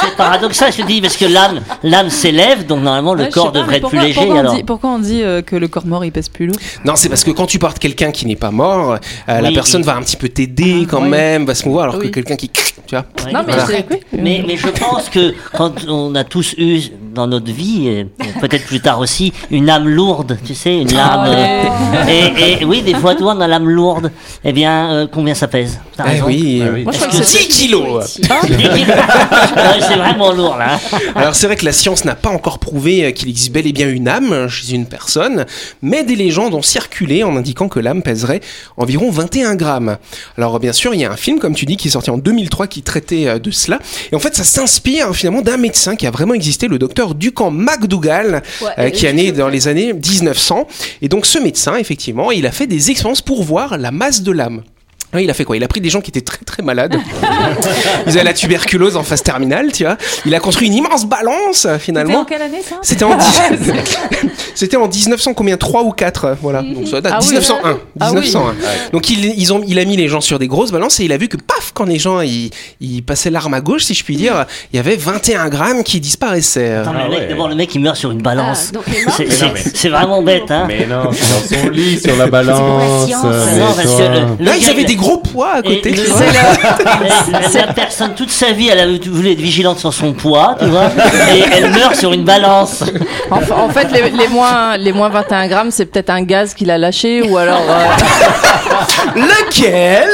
C'est- 0.00 0.16
paradoxal, 0.16 0.72
je 0.72 0.78
te 0.82 0.86
dis, 0.86 1.00
parce 1.00 1.16
que 1.16 1.24
l'âme, 1.26 1.60
l'âme 1.82 2.08
s'élève, 2.10 2.66
donc 2.66 2.82
normalement 2.82 3.14
le 3.14 3.24
Ouais, 3.24 3.30
corps 3.30 3.52
pas, 3.52 3.58
devrait 3.60 3.76
être 3.76 3.88
plus 3.88 3.98
léger. 3.98 4.14
Pourquoi 4.14 4.34
on 4.34 4.38
alors. 4.38 4.54
dit, 4.54 4.62
pourquoi 4.64 4.90
on 4.90 4.98
dit, 4.98 5.22
euh, 5.22 5.42
que 5.42 5.56
le 5.56 5.68
corps 5.68 5.86
mort 5.86 6.04
il 6.04 6.12
pèse 6.12 6.28
plus 6.28 6.46
lourd? 6.46 6.56
Non, 6.84 6.96
c'est 6.96 7.08
parce 7.08 7.24
que 7.24 7.30
quand 7.30 7.46
tu 7.46 7.58
portes 7.58 7.78
quelqu'un 7.78 8.10
qui 8.10 8.26
n'est 8.26 8.36
pas 8.36 8.50
mort, 8.50 8.96
euh, 9.28 9.40
la 9.40 9.52
personne 9.52 9.82
oui. 9.82 9.86
va 9.86 9.96
un 9.96 10.02
petit 10.02 10.16
peu 10.16 10.28
t'aider 10.28 10.82
Ah, 10.84 10.88
quand 10.90 11.02
oui. 11.02 11.08
même, 11.10 11.44
va 11.44 11.54
se 11.54 11.66
mouvoir, 11.66 11.84
alors 11.84 11.98
que 11.98 12.06
quelqu'un 12.08 12.36
qui, 12.36 12.48
tu 12.48 12.62
vois. 12.90 13.04
Non, 13.32 13.40
mais 13.46 13.52
voilà. 13.52 13.82
mais 14.12 14.56
je 14.56 14.68
pense 14.68 15.08
que 15.10 15.34
quand 15.54 15.72
on 15.88 16.14
a 16.14 16.24
tous 16.24 16.54
eu 16.56 16.80
dans 17.12 17.26
notre 17.26 17.50
vie, 17.52 18.04
peut-être 18.40 18.64
plus 18.66 18.80
tard 18.80 18.98
aussi, 19.00 19.32
une 19.50 19.68
âme 19.70 19.88
lourde, 19.88 20.38
tu 20.44 20.54
sais, 20.54 20.78
une 20.78 20.88
Ah, 20.96 21.24
lame. 21.26 21.34
euh, 22.08 22.08
et, 22.08 22.62
et 22.62 22.64
oui, 22.64 22.82
des 22.82 22.94
fois, 22.94 23.14
toi, 23.14 23.34
on 23.36 23.40
a 23.40 23.46
l'âme 23.46 23.68
lourde. 23.68 24.10
Eh 24.44 24.52
bien, 24.52 24.90
euh, 24.92 25.06
combien 25.12 25.34
ça 25.34 25.48
pèse 25.48 25.78
Eh 25.98 26.20
oui, 26.22 26.62
Ah 26.64 26.70
oui. 26.72 26.82
Moi, 26.84 26.92
je 26.92 26.98
que 27.04 27.16
Est-ce 27.22 27.22
c'est 27.24 27.38
10 27.38 27.48
kilos 27.48 28.18
Ouais, 28.30 29.80
c'est 29.80 29.96
vraiment 29.96 30.32
lourd 30.32 30.56
là. 30.56 30.78
Alors 31.14 31.34
c'est 31.34 31.46
vrai 31.46 31.56
que 31.56 31.64
la 31.64 31.72
science 31.72 32.04
n'a 32.04 32.14
pas 32.14 32.30
encore 32.30 32.58
prouvé 32.58 33.04
euh, 33.04 33.10
qu'il 33.12 33.28
existe 33.28 33.52
bel 33.52 33.66
et 33.66 33.72
bien 33.72 33.88
une 33.88 34.08
âme 34.08 34.48
chez 34.48 34.74
une 34.74 34.86
personne, 34.86 35.46
mais 35.82 36.04
des 36.04 36.16
légendes 36.16 36.54
ont 36.54 36.62
circulé 36.62 37.22
en 37.24 37.36
indiquant 37.36 37.68
que 37.68 37.80
l'âme 37.80 38.02
pèserait 38.02 38.40
environ 38.76 39.10
21 39.10 39.54
grammes. 39.56 39.96
Alors 40.38 40.58
bien 40.60 40.72
sûr, 40.72 40.94
il 40.94 41.00
y 41.00 41.04
a 41.04 41.12
un 41.12 41.16
film, 41.16 41.38
comme 41.38 41.54
tu 41.54 41.66
dis, 41.66 41.76
qui 41.76 41.88
est 41.88 41.92
sorti 41.92 42.10
en 42.10 42.18
2003 42.18 42.66
qui 42.66 42.82
traitait 42.82 43.28
euh, 43.28 43.38
de 43.38 43.50
cela, 43.50 43.78
et 44.10 44.16
en 44.16 44.18
fait 44.18 44.34
ça 44.34 44.44
s'inspire 44.44 45.14
finalement 45.14 45.42
d'un 45.42 45.56
médecin 45.56 45.96
qui 45.96 46.06
a 46.06 46.10
vraiment 46.10 46.34
existé, 46.34 46.68
le 46.68 46.78
docteur 46.78 47.01
Ducan 47.14 47.50
McDougall, 47.50 48.42
euh, 48.78 48.90
qui 48.90 49.06
est 49.06 49.12
né 49.12 49.32
dans 49.32 49.48
les 49.48 49.68
années 49.68 49.92
1900, 49.92 50.66
et 51.02 51.08
donc 51.08 51.26
ce 51.26 51.38
médecin, 51.38 51.76
effectivement, 51.76 52.30
il 52.30 52.46
a 52.46 52.52
fait 52.52 52.66
des 52.66 52.90
expériences 52.90 53.22
pour 53.22 53.42
voir 53.42 53.78
la 53.78 53.90
masse 53.90 54.22
de 54.22 54.32
l'âme. 54.32 54.62
Oui, 55.14 55.24
il 55.24 55.30
a 55.30 55.34
fait 55.34 55.44
quoi? 55.44 55.56
Il 55.56 55.64
a 55.64 55.68
pris 55.68 55.80
des 55.80 55.90
gens 55.90 56.00
qui 56.00 56.10
étaient 56.10 56.20
très 56.22 56.38
très 56.44 56.62
malades. 56.62 56.96
Ils 58.06 58.12
avaient 58.12 58.24
la 58.24 58.32
tuberculose 58.32 58.96
en 58.96 59.02
phase 59.02 59.22
terminale, 59.22 59.72
tu 59.72 59.84
vois. 59.84 59.96
Il 60.24 60.34
a 60.34 60.40
construit 60.40 60.68
une 60.68 60.74
immense 60.74 61.04
balance 61.06 61.58
C'était 61.62 61.78
finalement. 61.78 62.20
en 62.20 62.24
quelle 62.24 62.42
année 62.42 62.62
ça? 62.66 62.76
C'était 62.82 63.04
en, 63.04 63.16
dix- 63.16 63.40
C'était 64.54 64.76
en 64.76 64.88
1900 64.88 65.34
combien? 65.34 65.56
3 65.56 65.82
ou 65.82 65.90
4 65.92 66.36
voilà. 66.42 66.62
Donc 66.62 66.88
ça 66.88 67.00
date 67.00 67.12
Ah 67.16 67.18
oui. 67.20 67.26
1901. 67.28 67.78
Ah 68.00 68.10
oui. 68.12 68.20
1901. 68.20 68.54
Donc 68.92 69.10
il, 69.10 69.24
ils 69.38 69.52
ont, 69.52 69.62
il 69.66 69.78
a 69.78 69.84
mis 69.84 69.96
les 69.96 70.08
gens 70.08 70.20
sur 70.20 70.38
des 70.38 70.48
grosses 70.48 70.70
balances 70.72 70.98
et 71.00 71.04
il 71.04 71.12
a 71.12 71.16
vu 71.16 71.28
que 71.28 71.36
paf 71.36 71.72
quand 71.74 71.84
les 71.84 71.98
gens 71.98 72.20
ils, 72.20 72.50
ils 72.80 73.02
passaient 73.02 73.30
l'arme 73.30 73.54
à 73.54 73.60
gauche 73.60 73.84
si 73.84 73.94
je 73.94 74.04
puis 74.04 74.16
dire, 74.16 74.46
il 74.72 74.76
y 74.76 74.78
avait 74.80 74.96
21 74.96 75.48
grammes 75.48 75.82
qui 75.84 76.00
disparaissaient. 76.00 76.72
Attends, 76.76 76.92
mais 76.92 77.00
Ah 77.02 77.04
le 77.04 77.10
mec, 77.10 77.20
ouais. 77.20 77.28
d'abord, 77.28 77.48
le 77.48 77.54
mec 77.54 77.74
il 77.74 77.80
meurt 77.80 77.96
sur 77.96 78.10
une 78.10 78.22
balance. 78.22 78.72
Ah. 78.74 78.80
C'est- 78.86 78.90
Mais 78.90 79.04
non, 79.04 79.30
c'est 79.30 79.52
mais- 79.52 79.60
c'est 79.74 79.88
vraiment 79.88 80.22
bête, 80.22 80.50
hein. 80.50 80.64
Mais 80.68 80.86
non, 80.86 81.10
c'est 81.12 81.56
dans 81.58 81.62
son 81.64 81.68
lit 81.70 82.00
sur 82.00 82.16
la 82.16 82.26
balance. 82.28 83.06
science. 83.06 83.24
mais 83.24 83.58
Non, 83.58 83.66
parce 83.66 83.82
que 83.82 83.96
toi- 83.96 84.08
le- 84.08 84.20
le 84.38 84.44
Là 84.44 84.56
ils 84.56 84.62
gars, 84.64 84.70
avaient 84.70 84.82
il- 84.82 84.86
des 84.86 84.96
gros 85.02 85.18
poids 85.18 85.52
à 85.56 85.62
côté. 85.62 85.92
tu 85.92 86.00
vois. 86.02 86.20
la, 87.32 87.66
la 87.66 87.72
personne 87.72 88.14
toute 88.14 88.30
sa 88.30 88.52
vie, 88.52 88.68
elle 88.68 88.80
a 88.80 88.86
voulu 89.08 89.32
être 89.32 89.40
vigilante 89.40 89.78
sur 89.78 89.92
son 89.92 90.12
poids, 90.12 90.56
tu 90.58 90.66
vois, 90.66 90.86
et 91.34 91.44
elle 91.52 91.70
meurt 91.70 91.94
sur 91.96 92.12
une 92.12 92.24
balance. 92.24 92.82
En, 93.30 93.40
fa- 93.40 93.56
en 93.56 93.68
fait, 93.68 93.88
les, 93.92 94.10
les 94.10 94.28
moins, 94.28 94.76
les 94.76 94.92
moins 94.92 95.08
21 95.08 95.46
grammes, 95.48 95.70
c'est 95.70 95.86
peut-être 95.86 96.10
un 96.10 96.22
gaz 96.22 96.54
qu'il 96.54 96.70
a 96.70 96.78
lâché 96.78 97.22
ou 97.22 97.36
alors 97.36 97.62
euh, 97.68 97.84
Lequel? 99.20 100.08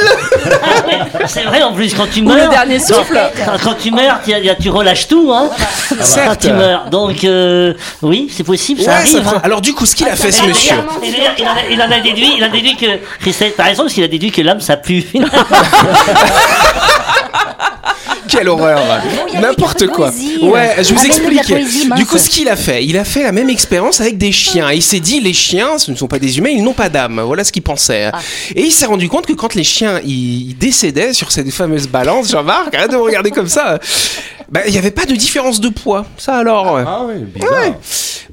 C'est 1.27 1.43
vrai 1.43 1.61
en 1.63 1.73
plus 1.73 1.93
quand 1.93 2.07
tu 2.11 2.21
ou 2.21 2.25
meurs. 2.25 2.37
le 2.45 2.49
dernier 2.49 2.79
souffle. 2.79 3.19
Quand, 3.45 3.51
quand 3.63 3.73
tu 3.75 3.91
meurs, 3.91 4.19
tu, 4.25 4.33
tu 4.61 4.69
relâches 4.69 5.07
tout, 5.07 5.31
hein. 5.33 5.49
Quand 5.89 5.95
Certes. 6.03 6.41
tu 6.41 6.51
meurs. 6.51 6.85
Donc, 6.89 7.23
euh, 7.23 7.73
oui, 8.01 8.29
c'est 8.35 8.43
possible, 8.43 8.81
ça 8.81 8.91
Ouais, 8.91 8.97
arrive. 8.97 9.23
ça 9.23 9.29
hein. 9.35 9.41
Alors 9.43 9.61
du 9.61 9.73
coup, 9.73 9.85
ce 9.85 9.95
qu'il 9.95 10.07
a 10.07 10.15
fait 10.15 10.31
ce 10.31 10.43
monsieur. 10.43 10.75
il, 11.03 11.13
en 11.45 11.51
a, 11.51 11.55
il 11.71 11.81
en 11.81 11.91
a 11.91 11.99
déduit, 11.99 12.33
il 12.37 12.43
a 12.43 12.49
déduit 12.49 12.75
que 12.75 12.85
Christelle, 13.21 13.53
raison, 13.57 13.83
parce 13.83 13.93
qu'il 13.93 14.03
a 14.03 14.07
déduit 14.07 14.31
que 14.31 14.41
l'âme 14.41 14.61
ça 14.61 14.77
pue. 14.77 15.05
Quelle 18.29 18.49
horreur 18.49 18.81
N'importe 19.41 19.87
quoi. 19.87 20.11
Ouais, 20.41 20.75
je 20.83 20.93
vous 20.93 21.05
explique. 21.05 21.53
Du 21.95 22.05
coup, 22.05 22.17
ce 22.17 22.29
qu'il 22.29 22.47
a 22.49 22.55
fait, 22.55 22.85
il 22.85 22.97
a 22.97 23.03
fait 23.03 23.23
la 23.23 23.31
même 23.31 23.49
expérience 23.49 24.01
avec 24.01 24.17
des 24.17 24.31
chiens. 24.31 24.71
Il 24.71 24.83
s'est 24.83 24.99
dit, 24.99 25.19
les 25.19 25.33
chiens, 25.33 25.77
ce 25.77 25.91
ne 25.91 25.95
sont 25.95 26.07
pas 26.07 26.19
des 26.19 26.37
humains, 26.37 26.49
ils 26.49 26.63
n'ont 26.63 26.73
pas 26.73 26.89
d'âme. 26.89 27.21
Voilà 27.25 27.43
ce 27.43 27.51
qu'il 27.51 27.63
pensait. 27.63 28.09
Ah. 28.13 28.19
Et 28.55 28.61
il 28.61 28.71
s'est 28.71 28.85
rendu 28.85 29.09
compte 29.09 29.25
que 29.25 29.33
quand 29.33 29.55
les 29.55 29.63
chiens 29.63 29.99
ils 30.03 30.55
décédaient 30.57 31.13
sur 31.13 31.31
cette 31.31 31.51
fameuse 31.51 31.87
balance, 31.87 32.31
Jean-Marc, 32.31 32.73
arrête 32.75 32.91
de 32.91 32.95
me 32.97 33.01
regarder 33.01 33.31
comme 33.31 33.47
ça. 33.47 33.79
Bah, 34.51 34.61
il 34.65 34.71
n'y 34.71 34.77
avait 34.79 34.91
pas 34.91 35.05
de 35.05 35.13
différence 35.15 35.59
de 35.59 35.69
poids. 35.69 36.05
Ça 36.17 36.35
alors. 36.35 36.77
Ah 36.79 37.01
oui, 37.07 37.23
bizarre. 37.35 37.51
Ouais. 37.51 37.73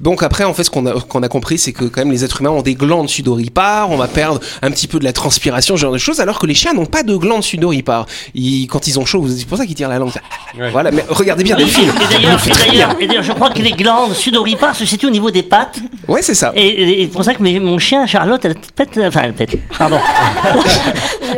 Donc 0.01 0.23
après, 0.23 0.45
en 0.45 0.53
fait, 0.53 0.65
ce 0.65 0.71
qu'on 0.71 0.85
a, 0.87 0.93
qu'on 1.01 1.23
a 1.23 1.29
compris, 1.29 1.59
c'est 1.59 1.73
que 1.73 1.85
quand 1.85 2.01
même 2.03 2.11
les 2.13 2.23
êtres 2.25 2.41
humains 2.43 2.51
ont 2.51 2.61
des 2.63 2.75
glandes 2.75 3.09
sudoripares, 3.09 3.91
on 3.91 3.97
va 3.97 4.09
perdre 4.09 4.41
un 4.63 4.71
petit 4.71 4.89
peu 4.89 4.99
de 4.99 5.05
la 5.05 5.13
transpiration, 5.15 5.77
ce 5.77 5.81
genre 5.81 5.93
de 5.93 5.99
choses, 5.99 6.21
alors 6.21 6.39
que 6.39 6.47
les 6.47 6.53
chiens 6.55 6.75
n'ont 6.75 6.85
pas 6.87 7.03
de 7.03 7.17
glandes 7.17 7.43
sudoripares. 7.43 8.05
Ils, 8.35 8.67
quand 8.67 8.87
ils 8.87 8.99
ont 8.99 9.07
chaud, 9.07 9.25
c'est 9.29 9.47
pour 9.47 9.57
ça 9.57 9.65
qu'ils 9.67 9.75
tirent 9.75 9.89
la 9.89 9.99
langue. 9.99 10.13
Ouais. 10.59 10.71
Voilà, 10.71 10.91
mais 10.91 11.05
regardez 11.09 11.45
bien 11.45 11.57
le 11.57 11.65
film. 11.65 11.91
Et 13.01 13.07
d'ailleurs, 13.07 13.23
je 13.23 13.33
crois 13.33 13.51
que 13.51 13.61
les 13.63 13.73
glandes 13.73 14.13
sudoripares 14.15 14.77
se 14.77 14.85
situent 14.85 15.07
au 15.07 15.11
niveau 15.11 15.31
des 15.31 15.43
pattes. 15.43 15.79
Ouais, 16.09 16.21
c'est 16.23 16.35
ça. 16.35 16.53
Et, 16.55 17.03
et- 17.03 17.07
pour 17.07 17.25
ça 17.25 17.35
que 17.35 17.43
mes- 17.43 17.59
mon 17.61 17.79
chien, 17.79 18.07
Charlotte, 18.07 18.45
elle 18.45 18.55
pète, 18.75 18.99
enfin, 19.03 19.21
elle 19.25 19.33
pète, 19.35 19.57
pardon. 19.79 19.99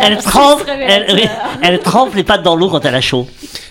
elle 0.01 0.19
trempe, 0.23 0.63
elle, 0.69 1.31
elle 1.63 1.79
trempe 1.81 2.15
les 2.17 2.25
pattes 2.25 2.43
dans 2.43 2.57
l'eau 2.57 2.69
quand 2.71 2.85
elle 2.85 2.95
a 2.97 3.01
chaud. 3.01 3.27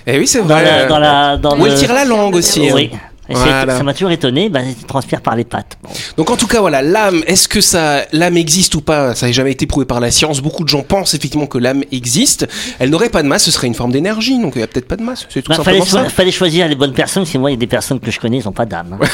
Et 0.08 0.18
oui, 0.18 0.26
c'est 0.26 0.40
Dans 0.40 0.46
vrai. 0.46 0.64
la, 0.64 0.86
dans 0.86 1.00
la, 1.00 1.38
dans 1.38 1.60
Ou 1.60 1.66
le- 1.66 1.72
elle 1.72 1.78
tire 1.78 1.94
la 1.94 2.06
langue 2.06 2.36
aussi. 2.36 2.68
hein. 2.70 2.74
Oui. 2.74 2.90
C'est- 3.30 3.34
Voilà. 3.36 3.76
Ça 3.78 3.84
m'a 3.84 3.92
toujours 3.94 4.12
étonné, 4.12 4.48
bah, 4.48 4.62
il 4.66 4.74
transpire 4.86 5.20
par 5.20 5.36
les 5.36 5.44
pattes. 5.44 5.78
Bon. 5.84 5.90
Donc 6.16 6.30
en 6.32 6.38
tout 6.38 6.48
cas, 6.48 6.62
voilà, 6.62 6.82
l'âme, 6.82 7.24
est-ce 7.28 7.50
que 7.50 7.60
ça, 7.60 8.04
l'âme 8.14 8.38
existe 8.38 8.74
ou 8.76 8.80
pas? 8.80 9.16
Ça 9.16 9.26
n'a 9.26 9.34
jamais 9.34 9.52
été 9.52 9.66
prouvé 9.68 9.86
par 9.86 10.00
la 10.00 10.12
science. 10.12 10.40
Beaucoup 10.40 10.64
de 10.64 10.70
gens 10.70 10.82
pensent 10.82 11.14
effectivement 11.14 11.46
que 11.46 11.58
l'âme 11.58 11.84
existe. 11.92 12.48
Elle 12.80 12.90
n'aurait 12.90 13.10
pas 13.10 13.24
de 13.24 13.28
masse, 13.28 13.44
ce 13.44 13.52
serait 13.52 13.68
une 13.68 13.74
forme 13.76 13.92
d'énergie, 13.92 14.40
donc 14.40 14.54
il 14.56 14.60
n'y 14.60 14.64
a 14.64 14.68
peut-être 14.68 14.88
pas 14.88 14.96
de 14.96 15.04
masse. 15.04 15.26
C'est 15.28 15.42
tout 15.42 15.52
Bah, 15.52 15.62
fallait, 15.62 15.82
fallait 15.82 16.32
choisir 16.32 16.70
les 16.70 16.76
bonnes 16.76 16.94
personnes, 16.94 17.24
parce 17.24 17.34
que 17.34 17.38
moi, 17.38 17.50
il 17.52 17.56
y 17.56 17.58
a 17.58 17.60
des 17.60 17.68
personnes 17.68 18.00
que 18.00 18.12
je 18.12 18.18
connais, 18.22 18.38
ils 18.38 18.46
n'ont 18.46 18.54
pas 18.54 18.66
d'âme. 18.66 18.98
hein. 19.02 19.06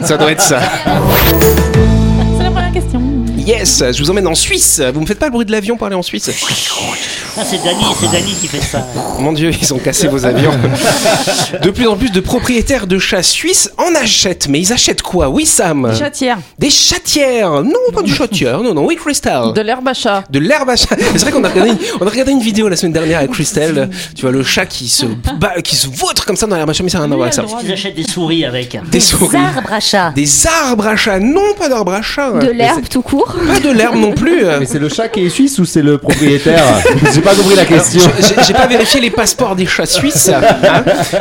Ça 0.04 0.16
doit 0.16 0.32
être 0.32 0.40
ça. 0.42 0.58
Yes, 3.46 3.80
je 3.92 4.02
vous 4.02 4.10
emmène 4.10 4.26
en 4.26 4.34
Suisse. 4.34 4.82
Vous 4.92 5.00
me 5.00 5.06
faites 5.06 5.20
pas 5.20 5.26
le 5.26 5.30
bruit 5.32 5.46
de 5.46 5.52
l'avion 5.52 5.76
pour 5.76 5.86
aller 5.86 5.94
en 5.94 6.02
Suisse 6.02 6.28
Ah, 7.38 7.42
c'est 7.44 7.62
Dany, 7.62 7.84
c'est 8.00 8.10
Dany 8.10 8.34
qui 8.40 8.48
fait 8.48 8.60
ça. 8.60 8.84
Mon 9.20 9.32
Dieu, 9.32 9.52
ils 9.62 9.72
ont 9.72 9.78
cassé 9.78 10.08
vos 10.08 10.24
avions. 10.26 10.50
De 11.62 11.70
plus 11.70 11.86
en 11.86 11.96
plus 11.96 12.10
de 12.10 12.18
propriétaires 12.18 12.88
de 12.88 12.98
chats 12.98 13.22
suisses 13.22 13.70
en 13.78 13.94
achètent. 13.94 14.48
Mais 14.48 14.58
ils 14.58 14.72
achètent 14.72 15.02
quoi? 15.02 15.28
Oui, 15.28 15.46
Sam 15.46 15.94
Chatière. 15.96 16.38
Des 16.58 16.70
chatières 16.70 17.62
Non, 17.62 17.92
pas 17.94 18.02
du 18.02 18.12
chatière. 18.12 18.60
Non, 18.62 18.74
non, 18.74 18.84
oui, 18.84 18.96
Crystal. 18.96 19.52
De 19.52 19.60
l'herbe 19.60 19.86
à 19.86 19.94
chat. 19.94 20.24
De 20.28 20.40
l'herbe 20.40 20.70
à 20.70 20.74
chat. 20.76 20.96
C'est 20.98 21.20
vrai 21.20 21.30
qu'on 21.30 21.44
a 21.44 21.48
regardé, 21.48 21.70
une, 21.70 21.78
on 22.00 22.06
a 22.06 22.10
regardé 22.10 22.32
une 22.32 22.40
vidéo 22.42 22.68
la 22.68 22.74
semaine 22.74 22.94
dernière 22.94 23.18
avec 23.18 23.30
Christelle. 23.30 23.90
Tu 24.16 24.22
vois 24.22 24.32
le 24.32 24.42
chat 24.42 24.66
qui 24.66 24.88
se 24.88 25.06
bat, 25.06 25.60
qui 25.62 25.76
se 25.76 25.86
vautre 25.86 26.26
comme 26.26 26.36
ça 26.36 26.48
dans 26.48 26.56
l'herbe 26.56 26.70
à 26.70 26.72
chat, 26.72 26.82
mais 26.82 26.90
ça 26.90 26.98
n'a 26.98 27.04
rien 27.04 27.12
à 27.12 27.16
voir 27.16 27.28
avec 27.28 27.34
ça. 27.34 27.44
Ils 27.62 27.70
achètent 27.72 27.94
des 27.94 28.08
souris 28.08 28.44
avec. 28.44 28.76
Des 28.90 29.00
souris. 29.00 29.36
arbres 29.36 29.72
à 29.72 29.78
chat. 29.78 30.10
Des 30.16 30.46
arbres 30.48 30.88
à 30.88 30.96
chat. 30.96 31.20
Non, 31.20 31.54
pas 31.56 31.68
d'arbres 31.68 31.92
à 31.92 32.02
chat. 32.02 32.32
De 32.32 32.50
l'herbe 32.50 32.88
tout 32.88 33.02
court. 33.02 33.35
Pas 33.52 33.60
de 33.60 33.70
l'herbe 33.70 33.96
non 33.96 34.12
plus. 34.12 34.44
Mais 34.58 34.66
c'est 34.66 34.78
le 34.78 34.88
chat 34.88 35.08
qui 35.08 35.26
est 35.26 35.28
suisse 35.28 35.58
ou 35.58 35.64
c'est 35.64 35.82
le 35.82 35.98
propriétaire? 35.98 36.64
J'ai 37.12 37.20
pas 37.20 37.34
compris 37.34 37.54
la 37.56 37.64
question. 37.64 38.00
j'ai- 38.46 38.54
pas 38.54 38.66
vérifié 38.66 39.00
les 39.00 39.10
passeports 39.10 39.54
des 39.56 39.66
chats 39.66 39.86
suisses. 39.86 40.30
hein. 40.30 40.40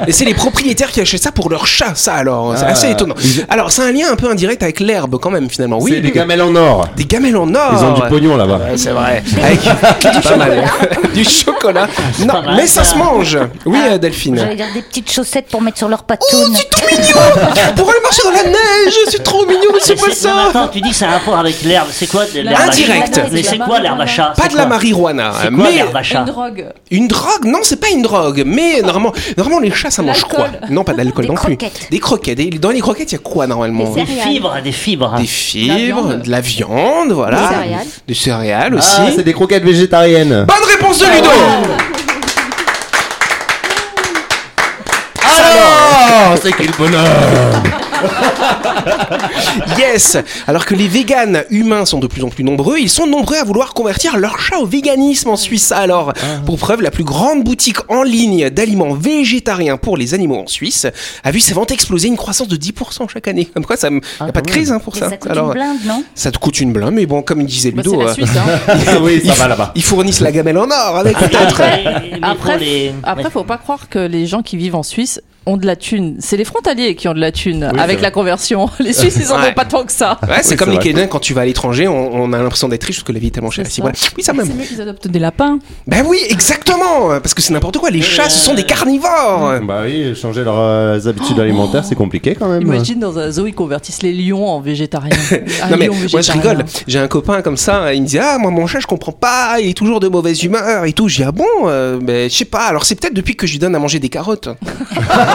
Et 0.08 0.12
c'est 0.12 0.26
les 0.26 0.34
propriétaires 0.34 0.92
qui 0.92 1.02
achètent 1.02 1.24
ça 1.24 1.32
pour 1.32 1.50
leur 1.50 1.68
chat, 1.68 1.94
ça 1.96 2.14
alors. 2.16 2.56
C'est 2.58 2.66
Ah. 2.66 2.72
assez 2.72 2.90
étonnant. 2.92 3.16
Alors, 3.50 3.72
c'est 3.72 3.82
un 3.82 3.92
lien 3.92 4.08
un 4.12 4.16
peu 4.16 4.30
indirect 4.30 4.64
avec 4.64 4.80
l'herbe 4.80 5.18
quand 5.22 5.30
même 5.32 5.50
finalement. 5.50 5.80
Oui. 5.82 5.92
C'est 5.96 6.02
des 6.02 6.12
gamelles 6.12 6.42
en 6.42 6.56
or. 6.56 6.88
Des 6.96 7.06
gamelles 7.06 7.36
en 7.38 7.54
or. 7.54 7.72
Ils 7.74 7.84
ont 7.86 7.94
du 7.94 8.02
pognon 8.10 8.38
là-bas. 8.38 8.60
Ouais, 8.70 8.78
c'est 8.78 8.92
vrai. 8.92 9.22
Avec 9.44 9.60
pas 10.24 10.36
mal. 10.38 10.64
du 11.14 11.24
chocolat. 11.24 11.88
Non, 12.20 12.28
pas 12.28 12.42
mal, 12.42 12.56
mais 12.56 12.68
ça 12.68 12.84
ça. 12.84 12.92
se 12.94 12.98
mange. 12.98 13.38
Oui, 13.66 13.78
euh, 13.90 13.98
Delphine. 13.98 14.38
J'allais 14.38 14.56
dire 14.56 14.66
des 14.74 14.82
petites 14.82 15.12
chaussettes 15.12 15.48
pour 15.50 15.62
mettre 15.62 15.78
sur 15.78 15.88
leur 15.90 16.00
Oh, 16.04 16.08
patounes. 16.08 16.56
c'est 16.56 16.70
trop 16.70 16.86
mignon 16.88 17.74
Pour 17.76 17.90
aller 17.90 18.00
marcher 18.04 18.22
dans 18.24 18.32
la 18.32 18.44
neige, 18.44 18.94
c'est 19.10 19.24
trop 19.24 19.46
mignon, 19.46 19.60
mais 19.74 19.80
c'est 19.82 19.96
Mais 19.96 20.02
pas 20.10 20.14
c'est- 20.16 20.28
non, 20.28 20.36
mais 20.36 20.54
ça 20.54 20.60
attends, 20.60 20.68
tu 20.70 20.82
dis 20.82 20.90
que 20.90 20.96
ça 20.96 21.06
a 21.06 21.10
un 21.10 21.12
rapport 21.14 21.38
avec 21.38 21.62
l'herbe. 21.64 21.88
C'est 21.92 22.05
C'est 22.06 22.12
quoi 22.12 22.26
de 22.26 22.40
l'herbe 22.42 22.56
à 22.60 22.64
Indirect. 22.66 23.22
Mais 23.32 23.44
c'est 23.44 23.58
quoi 23.58 23.80
l'herbe 23.80 24.02
à 24.02 24.06
chat 24.06 24.34
Pas 24.38 24.48
de 24.48 24.56
la 24.56 24.66
marijuana, 24.66 25.32
C'est 25.42 25.50
quoi 25.54 25.64
mais 25.66 25.72
l'herbe 25.76 25.96
à 25.96 26.04
chat 26.04 26.20
Une 26.20 26.26
drogue. 26.26 26.66
une 26.92 27.08
drogue. 27.08 27.46
Non, 27.46 27.60
c'est 27.64 27.80
pas 27.80 27.90
une 27.90 28.02
drogue, 28.02 28.44
mais 28.46 28.82
normalement, 28.82 29.14
normalement 29.38 29.60
les 29.62 29.72
chats 29.72 29.90
ça 29.92 30.02
mange 30.02 30.24
quoi 30.24 30.48
L'alcool. 30.48 30.70
Non, 30.70 30.84
pas 30.84 30.94
d'alcool 30.94 31.24
Des 31.24 31.30
non 31.30 31.36
plus. 31.36 31.58
croquettes. 31.58 31.88
Des 31.90 32.00
croquettes. 32.00 32.40
Et 32.40 32.50
dans 32.52 32.70
les 32.70 32.82
croquettes, 32.82 33.12
il 33.12 33.16
y 33.16 33.18
a 33.18 33.22
quoi 33.22 33.48
normalement 33.48 33.92
Des 33.94 34.06
fibres, 34.06 34.56
des 34.64 34.72
fibres. 34.72 35.16
Des 35.18 35.26
fibres, 35.26 36.16
de 36.16 36.30
la 36.30 36.42
viande, 36.42 37.12
voilà. 37.12 37.38
Des 37.40 37.48
céréales. 37.56 37.86
Des 38.08 38.14
céréales 38.14 38.76
aussi. 38.76 38.96
Ah, 39.00 39.10
c'est 39.16 39.24
des 39.24 39.34
croquettes 39.34 39.64
végétariennes. 39.64 40.46
Bonne 40.48 40.70
réponse 40.70 41.00
de 41.00 41.06
Ludo 41.06 41.30
Alors, 45.24 46.38
c'est 46.42 46.52
quel 46.54 46.72
bonheur 46.72 47.64
Alors 50.48 50.66
que 50.66 50.76
les 50.76 50.88
véganes 50.88 51.44
humains 51.50 51.86
sont 51.86 52.00
de 52.00 52.08
plus 52.08 52.24
en 52.24 52.30
plus 52.30 52.44
nombreux, 52.44 52.78
ils 52.80 52.90
sont 52.90 53.08
nombreux 53.08 53.38
à 53.38 53.44
vouloir 53.44 53.74
convertir 53.74 54.18
leur 54.18 54.40
chat 54.40 54.58
au 54.60 54.66
véganisme 54.66 55.30
en 55.30 55.36
Suisse. 55.36 55.72
Alors, 55.72 56.14
pour 56.46 56.58
preuve, 56.58 56.82
la 56.82 56.92
plus 56.92 57.04
grande 57.04 57.44
boutique 57.44 57.78
en 57.90 58.04
ligne 58.04 58.50
d'aliments 58.50 58.94
végétariens 58.94 59.78
pour 59.78 59.98
les 59.98 60.14
animaux 60.14 60.40
en 60.40 60.48
Suisse 60.48 60.88
a 61.24 61.32
vu 61.32 61.40
ses 61.40 61.54
ventes 61.54 61.72
exploser 61.72 62.08
une 62.08 62.18
croissance 62.18 62.48
de 62.48 62.58
10% 62.58 63.08
chaque 63.12 63.28
année. 63.28 63.46
Comme 63.46 63.66
quoi, 63.66 63.78
ça 63.78 63.90
me... 63.90 64.00
y 64.20 64.24
a 64.24 64.32
pas 64.32 64.42
de 64.42 64.48
crise 64.50 64.72
hein, 64.72 64.80
pour 64.80 64.96
ça. 64.96 65.10
ça 65.10 65.18
coûte 65.18 65.32
Alors, 65.32 65.48
une 65.48 65.54
blinde, 65.54 65.78
non? 65.86 66.04
ça 66.14 66.32
te 66.32 66.38
coûte 66.38 66.60
une 66.60 66.74
blinde, 66.74 66.94
mais 66.94 67.06
bon, 67.06 67.22
comme 67.22 67.44
disait 67.46 67.72
Bah, 67.72 67.82
Ludo, 67.84 68.00
c'est 68.00 68.06
la 68.06 68.14
Suisse, 68.14 68.30
hein. 68.38 68.60
Ah 68.88 69.00
oui, 69.02 69.22
ça 69.26 69.34
va 69.34 69.48
là-bas. 69.48 69.72
ils 69.76 69.84
fournissent 69.84 70.20
la 70.22 70.32
gamelle 70.32 70.58
en 70.58 70.66
or 70.70 70.98
avec 70.98 71.18
peut-être. 71.18 71.62
Après, 71.62 71.84
Après, 72.22 72.58
les- 72.58 72.92
après, 73.04 73.30
faut 73.30 73.44
pas 73.44 73.58
croire 73.58 73.90
que 73.90 74.00
les 74.00 74.26
gens 74.28 74.42
qui 74.42 74.58
vivent 74.58 74.76
en 74.76 74.84
Suisse 74.84 75.22
ont 75.46 75.58
de 75.58 75.66
la 75.66 75.76
thune. 75.76 76.16
C'est 76.20 76.38
les 76.38 76.46
frontaliers 76.46 76.96
qui 76.96 77.08
ont 77.08 77.14
de 77.14 77.20
la 77.20 77.32
thune 77.32 77.70
Oui, 77.74 77.80
avec 77.80 78.02
la 78.02 78.12
conversion. 78.12 78.70
Les 78.80 78.94
Suisses, 78.94 79.18
ils 79.20 79.32
en 79.32 79.40
Ouais. 79.40 79.50
ont 79.50 79.54
pas 79.54 79.66
tant 79.66 79.84
que 79.84 79.92
ça. 79.92 80.20
Ouais, 80.24 80.38
c'est 80.42 80.52
Oui, 80.52 80.58
comme 80.58 80.70
les. 80.72 80.78
Canadiens, 80.80 81.08
quand 81.08 81.20
tu 81.20 81.34
vas 81.34 81.42
à 81.42 81.46
l'étranger, 81.46 81.88
on, 81.88 82.14
on 82.16 82.34
a 82.34 82.38
l'impression 82.42 82.68
d'être 82.68 82.84
riche 82.84 82.98
parce 82.98 83.04
que 83.08 83.12
la 83.12 83.20
vie 83.20 83.28
est 83.28 83.32
tellement 83.32 83.52
chère 83.52 83.68
ici. 83.68 83.82
Voilà. 83.82 83.96
Oui, 84.18 84.24
ça 84.24 84.34
même. 84.34 84.46
C'est 84.48 84.54
mieux 84.54 84.64
qu'ils 84.66 84.82
adoptent 84.82 85.08
des 85.08 85.20
lapins. 85.20 85.60
Ben 85.88 86.04
oui, 86.08 86.20
exactement 86.30 87.10
Parce 87.22 87.34
que 87.34 87.42
c'est 87.42 87.54
n'importe 87.54 87.78
quoi. 87.78 87.90
Les 87.90 88.02
chats, 88.02 88.30
ce 88.30 88.40
sont 88.40 88.54
des 88.54 88.64
carnivores 88.64 89.60
Bah 89.68 89.82
oui, 89.86 90.16
changer 90.16 90.44
leurs 90.44 90.60
euh, 90.60 91.00
habitudes 91.08 91.40
alimentaires, 91.40 91.84
c'est 91.86 91.96
compliqué 91.96 92.36
quand 92.36 92.50
même. 92.50 92.62
Imagine 92.64 93.00
dans 93.00 93.18
un 93.20 93.30
zoo, 93.32 93.46
ils 93.48 93.54
convertissent 93.54 94.02
les 94.04 94.14
lions 94.14 94.48
en 94.48 94.60
végétariens. 94.62 95.16
Un 95.64 95.70
Non 95.70 95.78
mais 95.78 95.88
moi 96.12 96.22
je 96.22 96.32
rigole, 96.32 96.66
j'ai 96.88 97.00
un 97.00 97.08
copain 97.08 97.42
comme 97.42 97.58
ça, 97.58 97.94
il 97.94 98.02
me 98.02 98.08
dit 98.08 98.18
ah 98.20 98.38
moi 98.40 98.52
mon 98.52 98.66
chat 98.68 98.80
je 98.80 98.88
comprends 98.88 99.12
pas, 99.12 99.58
il 99.60 99.70
est 99.70 99.74
toujours 99.74 100.00
de 100.00 100.08
mauvaise 100.08 100.44
humeur 100.44 100.86
et 100.86 100.94
tout. 100.94 101.08
Je 101.08 101.18
dis 101.18 101.24
ah 101.24 101.32
bon, 101.32 101.46
euh, 101.66 102.00
ben 102.02 102.30
je 102.30 102.36
sais 102.36 102.46
pas. 102.46 102.66
Alors 102.66 102.86
c'est 102.86 102.96
peut-être 102.96 103.14
depuis 103.14 103.36
que 103.36 103.46
je 103.48 103.54
lui 103.54 103.60
donne 103.60 103.76
à 103.76 103.80
manger 103.80 104.00
des 104.00 104.10
carottes. 104.10 104.50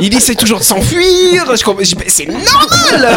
il 0.00 0.14
essaie 0.14 0.34
toujours 0.34 0.58
de 0.58 0.64
s'enfuir. 0.64 1.44
C'est 2.06 2.26
normal. 2.28 3.16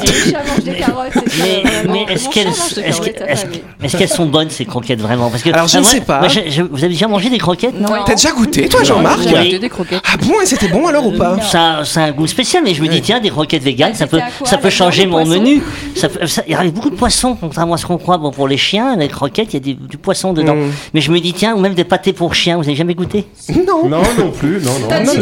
Si 0.00 0.06
les 0.06 0.30
chats 0.30 0.42
mangent 0.46 0.64
des 0.64 0.74
carottes, 0.74 1.06
c'est 1.12 1.30
ça, 1.30 1.44
Mais, 1.44 1.62
mais 1.88 2.06
est-ce 3.86 3.96
qu'elles 3.96 4.08
sont 4.08 4.26
bonnes 4.26 4.50
ces 4.50 4.64
croquettes 4.64 5.00
vraiment? 5.00 5.30
Parce 5.30 5.42
que 5.42 5.50
Alors, 5.50 5.68
je 5.68 5.74
bah, 5.74 5.80
ne 5.80 5.84
sais 5.84 6.00
pas. 6.00 6.18
moi, 6.20 6.28
je- 6.28 6.48
je- 6.50 6.62
vous 6.62 6.78
avez 6.78 6.88
déjà 6.92 7.08
mangé 7.08 7.30
des 7.30 7.38
croquettes? 7.38 7.78
Non. 7.78 7.88
T'as 8.06 8.14
déjà 8.14 8.30
goûté 8.32 8.68
toi 8.68 8.82
Jean-Marc? 8.82 9.20
J'ai 9.22 9.28
Oui. 9.30 9.34
acheté 9.36 9.58
des 9.58 9.68
croquettes. 9.68 10.00
Ah 10.12 10.16
bon 10.16 10.34
et 10.42 10.46
c'était 10.46 10.68
bon 10.68 10.86
alors 10.86 11.06
ou 11.06 11.12
pas? 11.12 11.36
Ça, 11.40 11.82
ça 11.84 12.02
a 12.02 12.04
un 12.06 12.12
goût 12.12 12.26
spécial, 12.26 12.62
mais 12.64 12.74
je 12.74 12.82
me 12.82 12.88
dis, 12.88 13.00
tiens, 13.00 13.20
des 13.20 13.30
croquettes 13.30 13.62
véganes, 13.62 13.94
ça 13.94 14.06
peut, 14.06 14.20
ça 14.44 14.58
changer 14.70 15.06
mon 15.06 15.24
menu. 15.26 15.62
Ça, 15.94 16.08
peut- 16.08 16.26
ça- 16.26 16.42
il 16.46 16.52
y 16.52 16.54
a 16.54 16.64
beaucoup 16.64 16.90
de 16.90 16.96
poissons, 16.96 17.36
contrairement 17.40 17.74
à 17.74 17.76
ce 17.76 17.86
qu'on 17.86 17.98
croit. 17.98 18.18
Bon, 18.18 18.30
pour 18.30 18.48
les 18.48 18.56
chiens, 18.56 18.96
les 18.96 19.08
croquettes, 19.08 19.52
il 19.52 19.54
y 19.54 19.56
a 19.56 19.60
des- 19.60 19.74
du 19.74 19.98
poisson 19.98 20.32
dedans. 20.32 20.54
Mm. 20.56 20.70
Mais 20.94 21.00
je 21.00 21.10
me 21.12 21.20
dis, 21.20 21.32
tiens, 21.32 21.54
ou 21.54 21.60
même 21.60 21.74
des 21.74 21.84
pâtés 21.84 22.12
pour 22.12 22.34
chiens, 22.34 22.56
vous 22.56 22.64
avez 22.64 22.74
jamais 22.74 22.94
goûté? 22.94 23.26
Non. 23.50 23.88
Non, 23.88 24.02
non 24.18 24.30
plus, 24.30 24.60
non, 24.62 24.72
non. 24.80 24.88
Tati 24.88 25.18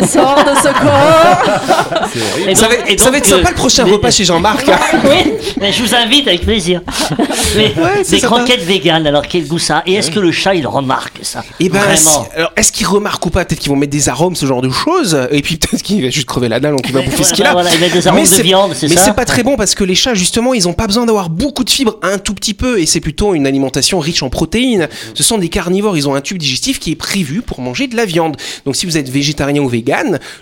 sort 0.00 0.36
de 0.44 0.56
ce 0.56 0.68
corps. 0.72 2.48
Et 2.48 2.54
Ça 2.54 2.68
donc- 2.68 2.78
va, 2.78 2.90
et 2.90 2.98
ça 2.98 3.04
va 3.04 3.10
donc, 3.10 3.18
être 3.18 3.26
sympa 3.26 3.46
euh, 3.48 3.50
le 3.50 3.54
prochain 3.54 3.84
mais- 3.84 3.92
repas 3.92 4.10
chez 4.10 4.24
Jean-Marc. 4.24 4.68
hein. 4.68 4.78
oui, 5.04 5.32
mais 5.60 5.72
je 5.72 5.82
vous 5.82 5.94
invite 5.94 6.26
avec 6.28 6.42
plaisir. 6.42 6.80
Mais 7.56 7.72
c'est 8.02 8.16
des 8.16 8.20
sympa. 8.20 8.36
croquettes 8.36 8.62
véganes, 8.64 9.06
alors 9.06 9.22
quel 9.28 9.46
goût 9.46 9.58
ça? 9.60 9.78
A 9.78 9.82
Et 9.86 9.94
est-ce 9.94 10.10
que 10.10 10.18
le 10.18 10.32
chat, 10.32 10.54
il 10.56 10.66
remarque 10.66 11.18
ça? 11.22 11.44
Et 11.60 11.68
ben, 11.68 11.78
Vraiment 11.78 11.96
si- 11.96 12.18
alors 12.36 12.50
est-ce 12.56 12.72
qu'ils 12.72 12.86
remarquent 12.86 13.24
ou 13.26 13.30
pas? 13.30 13.44
Peut-être 13.44 13.60
qu'ils 13.60 13.70
vont 13.70 13.76
mettre 13.76 13.92
des 13.92 14.08
arômes, 14.08 14.34
ce 14.34 14.44
genre 14.46 14.60
de 14.62 14.70
choses. 14.70 15.16
Et 15.30 15.40
puis 15.42 15.56
peut-être 15.58 15.82
qu'il 15.82 16.02
va 16.02 16.10
juste 16.10 16.26
crever 16.26 16.48
la 16.48 16.58
dalle, 16.58 16.72
donc 16.72 16.86
il 16.88 16.92
va 16.92 17.02
bouffer 17.02 17.22
ce 17.22 17.32
qu'il 17.32 17.46
a. 17.46 17.52
Voilà, 17.52 17.72
il 17.72 17.78
met 17.80 17.90
des 17.90 18.06
arômes 18.08 18.20
Mais 18.22 18.28
de 18.28 18.34
c'est- 18.34 18.42
viande, 18.42 18.72
c'est 18.74 18.88
Mais 18.88 18.96
ça? 18.96 19.04
c'est 19.04 19.14
pas 19.14 19.24
très 19.24 19.42
bon 19.44 19.56
parce 19.56 19.74
que 19.76 19.84
les 19.84 19.94
chats, 19.94 20.14
justement, 20.14 20.52
ils 20.54 20.66
ont 20.66 20.72
pas 20.72 20.86
besoin 20.88 21.06
d'avoir 21.06 21.28
beaucoup 21.30 21.62
de 21.64 21.70
fibres, 21.70 21.96
un 22.02 22.18
tout 22.18 22.34
petit 22.34 22.54
peu, 22.54 22.80
et 22.80 22.86
c'est 22.86 23.00
plutôt 23.00 23.34
une 23.34 23.46
alimentation 23.46 24.00
riche 24.00 24.22
en 24.24 24.30
protéines. 24.30 24.88
Ce 25.14 25.22
sont 25.22 25.38
des 25.38 25.48
carnivores, 25.48 25.96
ils 25.96 26.08
ont 26.08 26.14
un 26.14 26.20
tube 26.20 26.38
digestif 26.38 26.80
qui 26.80 26.90
est 26.90 26.96
prévu 26.96 27.40
pour 27.42 27.60
manger 27.60 27.86
de 27.86 27.96
la 27.96 28.04
viande. 28.06 28.36
Donc 28.66 28.74
si 28.74 28.86
vous 28.86 28.96
êtes 28.98 29.08
végétarien 29.08 29.62
ou 29.62 29.68
vegan, 29.68 29.83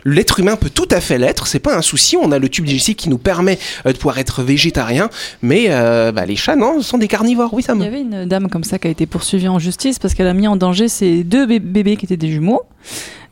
l'être 0.04 0.40
humain 0.40 0.56
peut 0.56 0.70
tout 0.70 0.88
à 0.90 1.00
fait 1.00 1.18
l'être, 1.18 1.46
c'est 1.46 1.58
pas 1.58 1.76
un 1.76 1.82
souci. 1.82 2.16
On 2.16 2.32
a 2.32 2.38
le 2.38 2.48
tube 2.48 2.64
digestif 2.64 2.96
qui 2.96 3.08
nous 3.08 3.18
permet 3.18 3.58
euh, 3.86 3.92
de 3.92 3.96
pouvoir 3.98 4.18
être 4.18 4.42
végétarien, 4.42 5.08
mais 5.42 5.66
euh, 5.68 6.12
bah, 6.12 6.26
les 6.26 6.36
chats, 6.36 6.56
non, 6.56 6.80
ce 6.80 6.88
sont 6.88 6.98
des 6.98 7.08
carnivores. 7.08 7.52
Oui, 7.54 7.62
ça 7.62 7.72
Il 7.74 7.76
y 7.76 7.80
me. 7.80 7.86
avait 7.86 8.00
une 8.00 8.24
dame 8.26 8.48
comme 8.48 8.64
ça 8.64 8.78
qui 8.78 8.88
a 8.88 8.90
été 8.90 9.06
poursuivie 9.06 9.48
en 9.48 9.58
justice 9.58 9.98
parce 9.98 10.14
qu'elle 10.14 10.26
a 10.28 10.34
mis 10.34 10.46
en 10.48 10.56
danger 10.56 10.88
ses 10.88 11.24
deux 11.24 11.46
bé- 11.46 11.58
bébés 11.60 11.96
qui 11.96 12.04
étaient 12.06 12.16
des 12.16 12.30
jumeaux. 12.30 12.62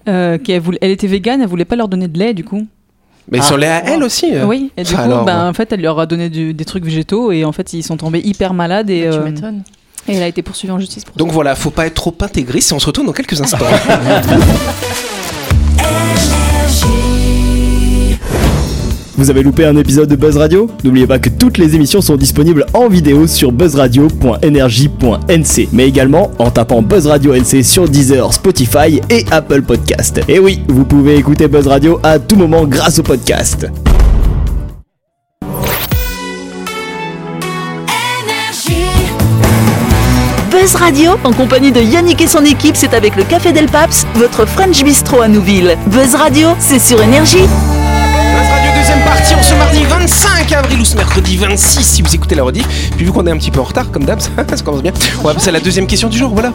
Euh, 0.08 0.38
qui 0.38 0.52
elle, 0.52 0.62
voulait- 0.62 0.78
elle 0.80 0.90
était 0.92 1.06
végane, 1.06 1.42
elle 1.42 1.46
voulait 1.48 1.66
pas 1.66 1.76
leur 1.76 1.86
donner 1.88 2.08
de 2.08 2.18
lait 2.18 2.32
du 2.32 2.42
coup. 2.42 2.66
Mais 3.30 3.38
ils 3.38 3.42
Ah. 3.42 3.44
sont 3.44 3.56
les 3.56 3.66
à 3.66 3.84
elle 3.86 4.02
aussi. 4.02 4.34
euh. 4.34 4.46
Oui, 4.46 4.72
et 4.76 4.82
du 4.82 4.94
Enfin, 4.94 5.04
coup, 5.04 5.10
alors, 5.10 5.24
ben, 5.26 5.46
en 5.48 5.52
fait, 5.52 5.70
elle 5.72 5.82
leur 5.82 6.00
a 6.00 6.06
donné 6.06 6.30
du- 6.30 6.54
des 6.54 6.64
trucs 6.64 6.84
végétaux 6.84 7.30
et 7.32 7.44
en 7.44 7.52
fait, 7.52 7.74
ils 7.74 7.82
sont 7.82 7.98
tombés 7.98 8.20
hyper 8.24 8.54
malades 8.54 8.88
et, 8.90 9.02
Tu 9.02 9.06
euh, 9.18 9.24
m'étonnes. 9.24 9.62
et 10.08 10.14
elle 10.16 10.22
a 10.22 10.26
été 10.26 10.40
poursuivie 10.42 10.72
en 10.72 10.78
justice 10.80 11.04
pour 11.04 11.14
Donc 11.16 11.30
voilà, 11.30 11.54
faut 11.54 11.70
pas 11.70 11.86
être 11.86 11.94
trop 11.94 12.16
intégriste 12.22 12.72
et 12.72 12.74
on 12.74 12.78
se 12.78 12.86
retrouve 12.86 13.06
dans 13.06 13.12
quelques 13.12 13.40
instants. 13.40 13.58
Vous 19.20 19.28
avez 19.28 19.42
loupé 19.42 19.66
un 19.66 19.76
épisode 19.76 20.08
de 20.08 20.16
Buzz 20.16 20.38
Radio? 20.38 20.70
N'oubliez 20.82 21.06
pas 21.06 21.18
que 21.18 21.28
toutes 21.28 21.58
les 21.58 21.74
émissions 21.74 22.00
sont 22.00 22.16
disponibles 22.16 22.64
en 22.72 22.88
vidéo 22.88 23.26
sur 23.26 23.52
buzzradio.energie.nc, 23.52 25.68
mais 25.74 25.86
également 25.86 26.30
en 26.38 26.50
tapant 26.50 26.80
Buzz 26.80 27.06
Radio 27.06 27.34
NC 27.34 27.62
sur 27.62 27.86
Deezer, 27.86 28.32
Spotify 28.32 29.02
et 29.10 29.26
Apple 29.30 29.60
Podcast. 29.60 30.22
Et 30.26 30.38
oui, 30.38 30.62
vous 30.68 30.86
pouvez 30.86 31.16
écouter 31.16 31.48
Buzz 31.48 31.66
Radio 31.66 32.00
à 32.02 32.18
tout 32.18 32.36
moment 32.36 32.64
grâce 32.64 32.98
au 32.98 33.02
podcast. 33.02 33.68
Buzz 40.60 40.74
Radio, 40.74 41.12
en 41.24 41.32
compagnie 41.32 41.72
de 41.72 41.80
Yannick 41.80 42.20
et 42.20 42.26
son 42.26 42.44
équipe, 42.44 42.76
c'est 42.76 42.92
avec 42.92 43.16
le 43.16 43.24
Café 43.24 43.50
Del 43.50 43.64
Paps, 43.64 44.06
votre 44.14 44.44
French 44.44 44.84
Bistro 44.84 45.22
à 45.22 45.26
Nouville. 45.26 45.78
Buzz 45.86 46.14
Radio, 46.14 46.50
c'est 46.58 46.78
sur 46.78 47.00
Énergie. 47.00 47.38
Buzz 47.38 48.48
Radio 48.50 48.70
deuxième 48.78 49.00
partie, 49.00 49.34
on 49.38 49.42
ce 49.42 49.54
mardi 49.54 49.82
25 49.84 50.52
avril 50.52 50.80
ou 50.82 50.84
ce 50.84 50.96
mercredi 50.96 51.38
26 51.38 51.82
si 51.82 52.02
vous 52.02 52.14
écoutez 52.14 52.34
la 52.34 52.42
rediff. 52.42 52.66
Puis 52.94 53.06
vu 53.06 53.10
qu'on 53.10 53.26
est 53.26 53.30
un 53.30 53.38
petit 53.38 53.50
peu 53.50 53.60
en 53.60 53.64
retard 53.64 53.90
comme 53.90 54.04
d'hab, 54.04 54.20
ça, 54.20 54.28
ça 54.54 54.62
commence 54.62 54.82
bien. 54.82 54.92
On 55.24 55.28
va 55.28 55.34
à 55.34 55.50
la 55.50 55.60
deuxième 55.60 55.86
question 55.86 56.10
du 56.10 56.18
jour, 56.18 56.30
voilà. 56.34 56.52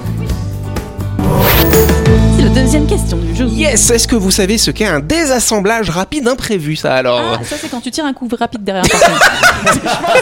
Deuxième 2.55 2.87
question 2.87 3.17
du 3.17 3.35
jeu. 3.35 3.45
Yes, 3.47 3.89
est-ce 3.89 4.07
que 4.07 4.15
vous 4.15 4.31
savez 4.31 4.57
ce 4.57 4.71
qu'est 4.71 4.85
un 4.85 5.01
désassemblage 5.01 5.89
rapide 5.89 6.25
imprévu 6.27 6.77
ça 6.77 6.93
alors? 6.95 7.19
Ah, 7.21 7.39
ça 7.43 7.57
c'est 7.59 7.69
quand 7.69 7.81
tu 7.81 7.91
tires 7.91 8.05
un 8.05 8.13
coup 8.13 8.27
rapide 8.39 8.63
derrière 8.63 8.85
un 8.85 8.87
personne. 8.87 9.13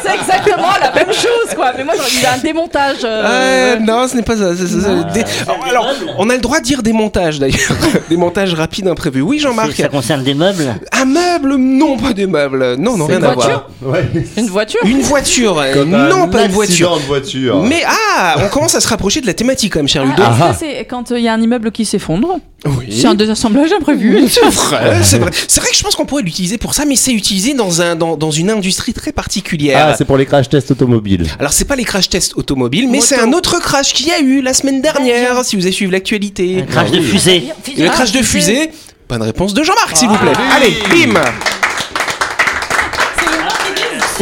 C'est 0.03 0.15
exactement 0.19 0.67
la 0.81 0.91
même 0.93 1.13
chose, 1.13 1.55
quoi. 1.55 1.71
Mais 1.77 1.83
moi, 1.83 1.93
j'aurais 1.95 2.09
dit 2.09 2.25
un 2.25 2.37
démontage. 2.39 2.97
euh, 3.03 3.75
Euh, 3.75 3.79
non, 3.79 4.07
ce 4.07 4.15
n'est 4.15 4.23
pas 4.23 4.35
ça. 4.35 4.55
c'est- 4.57 4.65
c'est- 4.65 4.81
c'est- 4.81 5.13
dé- 5.13 5.23
Alors, 5.47 5.65
alors, 5.69 5.87
on 6.17 6.27
a 6.29 6.33
le 6.33 6.41
droit 6.41 6.59
de 6.59 6.63
dire 6.65 6.81
des 6.81 6.91
montages 6.91 7.37
d'ailleurs. 7.39 7.59
des 8.09 8.17
montages 8.17 8.53
rapides 8.55 8.87
imprévus. 8.87 9.21
Oui, 9.21 9.37
Jean-Marc. 9.39 9.73
Ça 9.73 9.87
concerne 9.89 10.23
des 10.23 10.33
meubles? 10.33 10.73
Un 10.91 11.05
meuble? 11.05 11.55
Non, 11.57 11.97
pas 11.97 12.13
des 12.13 12.25
meubles. 12.25 12.75
Non, 12.79 12.97
non, 12.97 13.05
rien 13.05 13.19
une 13.19 13.25
à 13.25 13.33
voir. 13.33 13.69
Ouais. 13.83 14.09
Une 14.37 14.47
voiture? 14.47 14.79
Une 14.85 15.01
voiture. 15.01 15.59
euh, 15.59 15.71
Comme 15.73 15.89
non, 15.91 16.23
un 16.23 16.27
pas 16.29 16.45
une 16.45 16.51
voiture. 16.51 16.97
voiture. 17.07 17.61
Mais 17.63 17.83
ah, 17.87 18.35
on 18.43 18.47
commence 18.49 18.73
à 18.75 18.79
se 18.79 18.87
rapprocher 18.87 19.21
de 19.21 19.27
la 19.27 19.33
thématique 19.35 19.73
quand 19.73 19.79
même, 19.79 19.87
cher 19.87 20.03
Ludo. 20.03 20.23
Ah, 20.25 20.35
ça, 20.39 20.53
c'est 20.59 20.85
quand 20.85 21.11
il 21.11 21.19
y 21.21 21.27
a 21.27 21.33
un 21.33 21.41
immeuble 21.41 21.71
qui 21.71 21.85
s'effondre. 21.85 22.22
Oui. 22.65 22.85
C'est 22.89 23.07
un 23.07 23.15
désassemblage 23.15 23.71
imprévu. 23.73 24.27
C'est 24.29 24.45
vrai, 24.49 25.03
c'est 25.03 25.17
vrai. 25.19 25.31
C'est 25.47 25.59
vrai 25.59 25.69
que 25.69 25.75
je 25.75 25.83
pense 25.83 25.95
qu'on 25.95 26.05
pourrait 26.05 26.23
l'utiliser 26.23 26.57
pour 26.57 26.73
ça, 26.73 26.85
mais 26.85 26.95
c'est 26.95 27.11
utilisé 27.13 27.53
dans, 27.53 27.81
un, 27.81 27.95
dans, 27.95 28.15
dans 28.17 28.31
une 28.31 28.49
industrie 28.49 28.93
très 28.93 29.11
particulière. 29.11 29.87
Ah, 29.89 29.95
c'est 29.97 30.05
pour 30.05 30.17
les 30.17 30.25
crash 30.25 30.47
tests 30.49 30.71
automobiles. 30.71 31.25
Alors 31.39 31.51
c'est 31.53 31.65
pas 31.65 31.75
les 31.75 31.83
crash 31.83 32.09
tests 32.09 32.35
automobiles, 32.37 32.85
mais 32.89 32.97
Moto. 32.97 33.07
c'est 33.07 33.19
un 33.19 33.33
autre 33.33 33.59
crash 33.59 33.93
qu'il 33.93 34.07
y 34.07 34.11
a 34.11 34.19
eu 34.19 34.41
la 34.41 34.53
semaine 34.53 34.81
dernière, 34.81 35.43
si 35.43 35.55
vous 35.55 35.63
avez 35.63 35.71
suivi 35.71 35.91
l'actualité. 35.91 36.61
Un 36.61 36.65
crash 36.65 36.87
Ah 36.91 36.95
de 36.95 36.99
oui. 37.01 37.05
fusée. 37.07 37.43
Le 37.77 37.89
crash 37.89 38.11
de 38.11 38.21
fusée. 38.21 38.69
Bonne 39.09 39.21
réponse 39.23 39.53
de 39.53 39.63
Jean-Marc, 39.63 39.97
s'il 39.97 40.07
vous 40.07 40.17
plaît. 40.17 40.31
Allez, 40.55 40.73
bim 40.89 41.19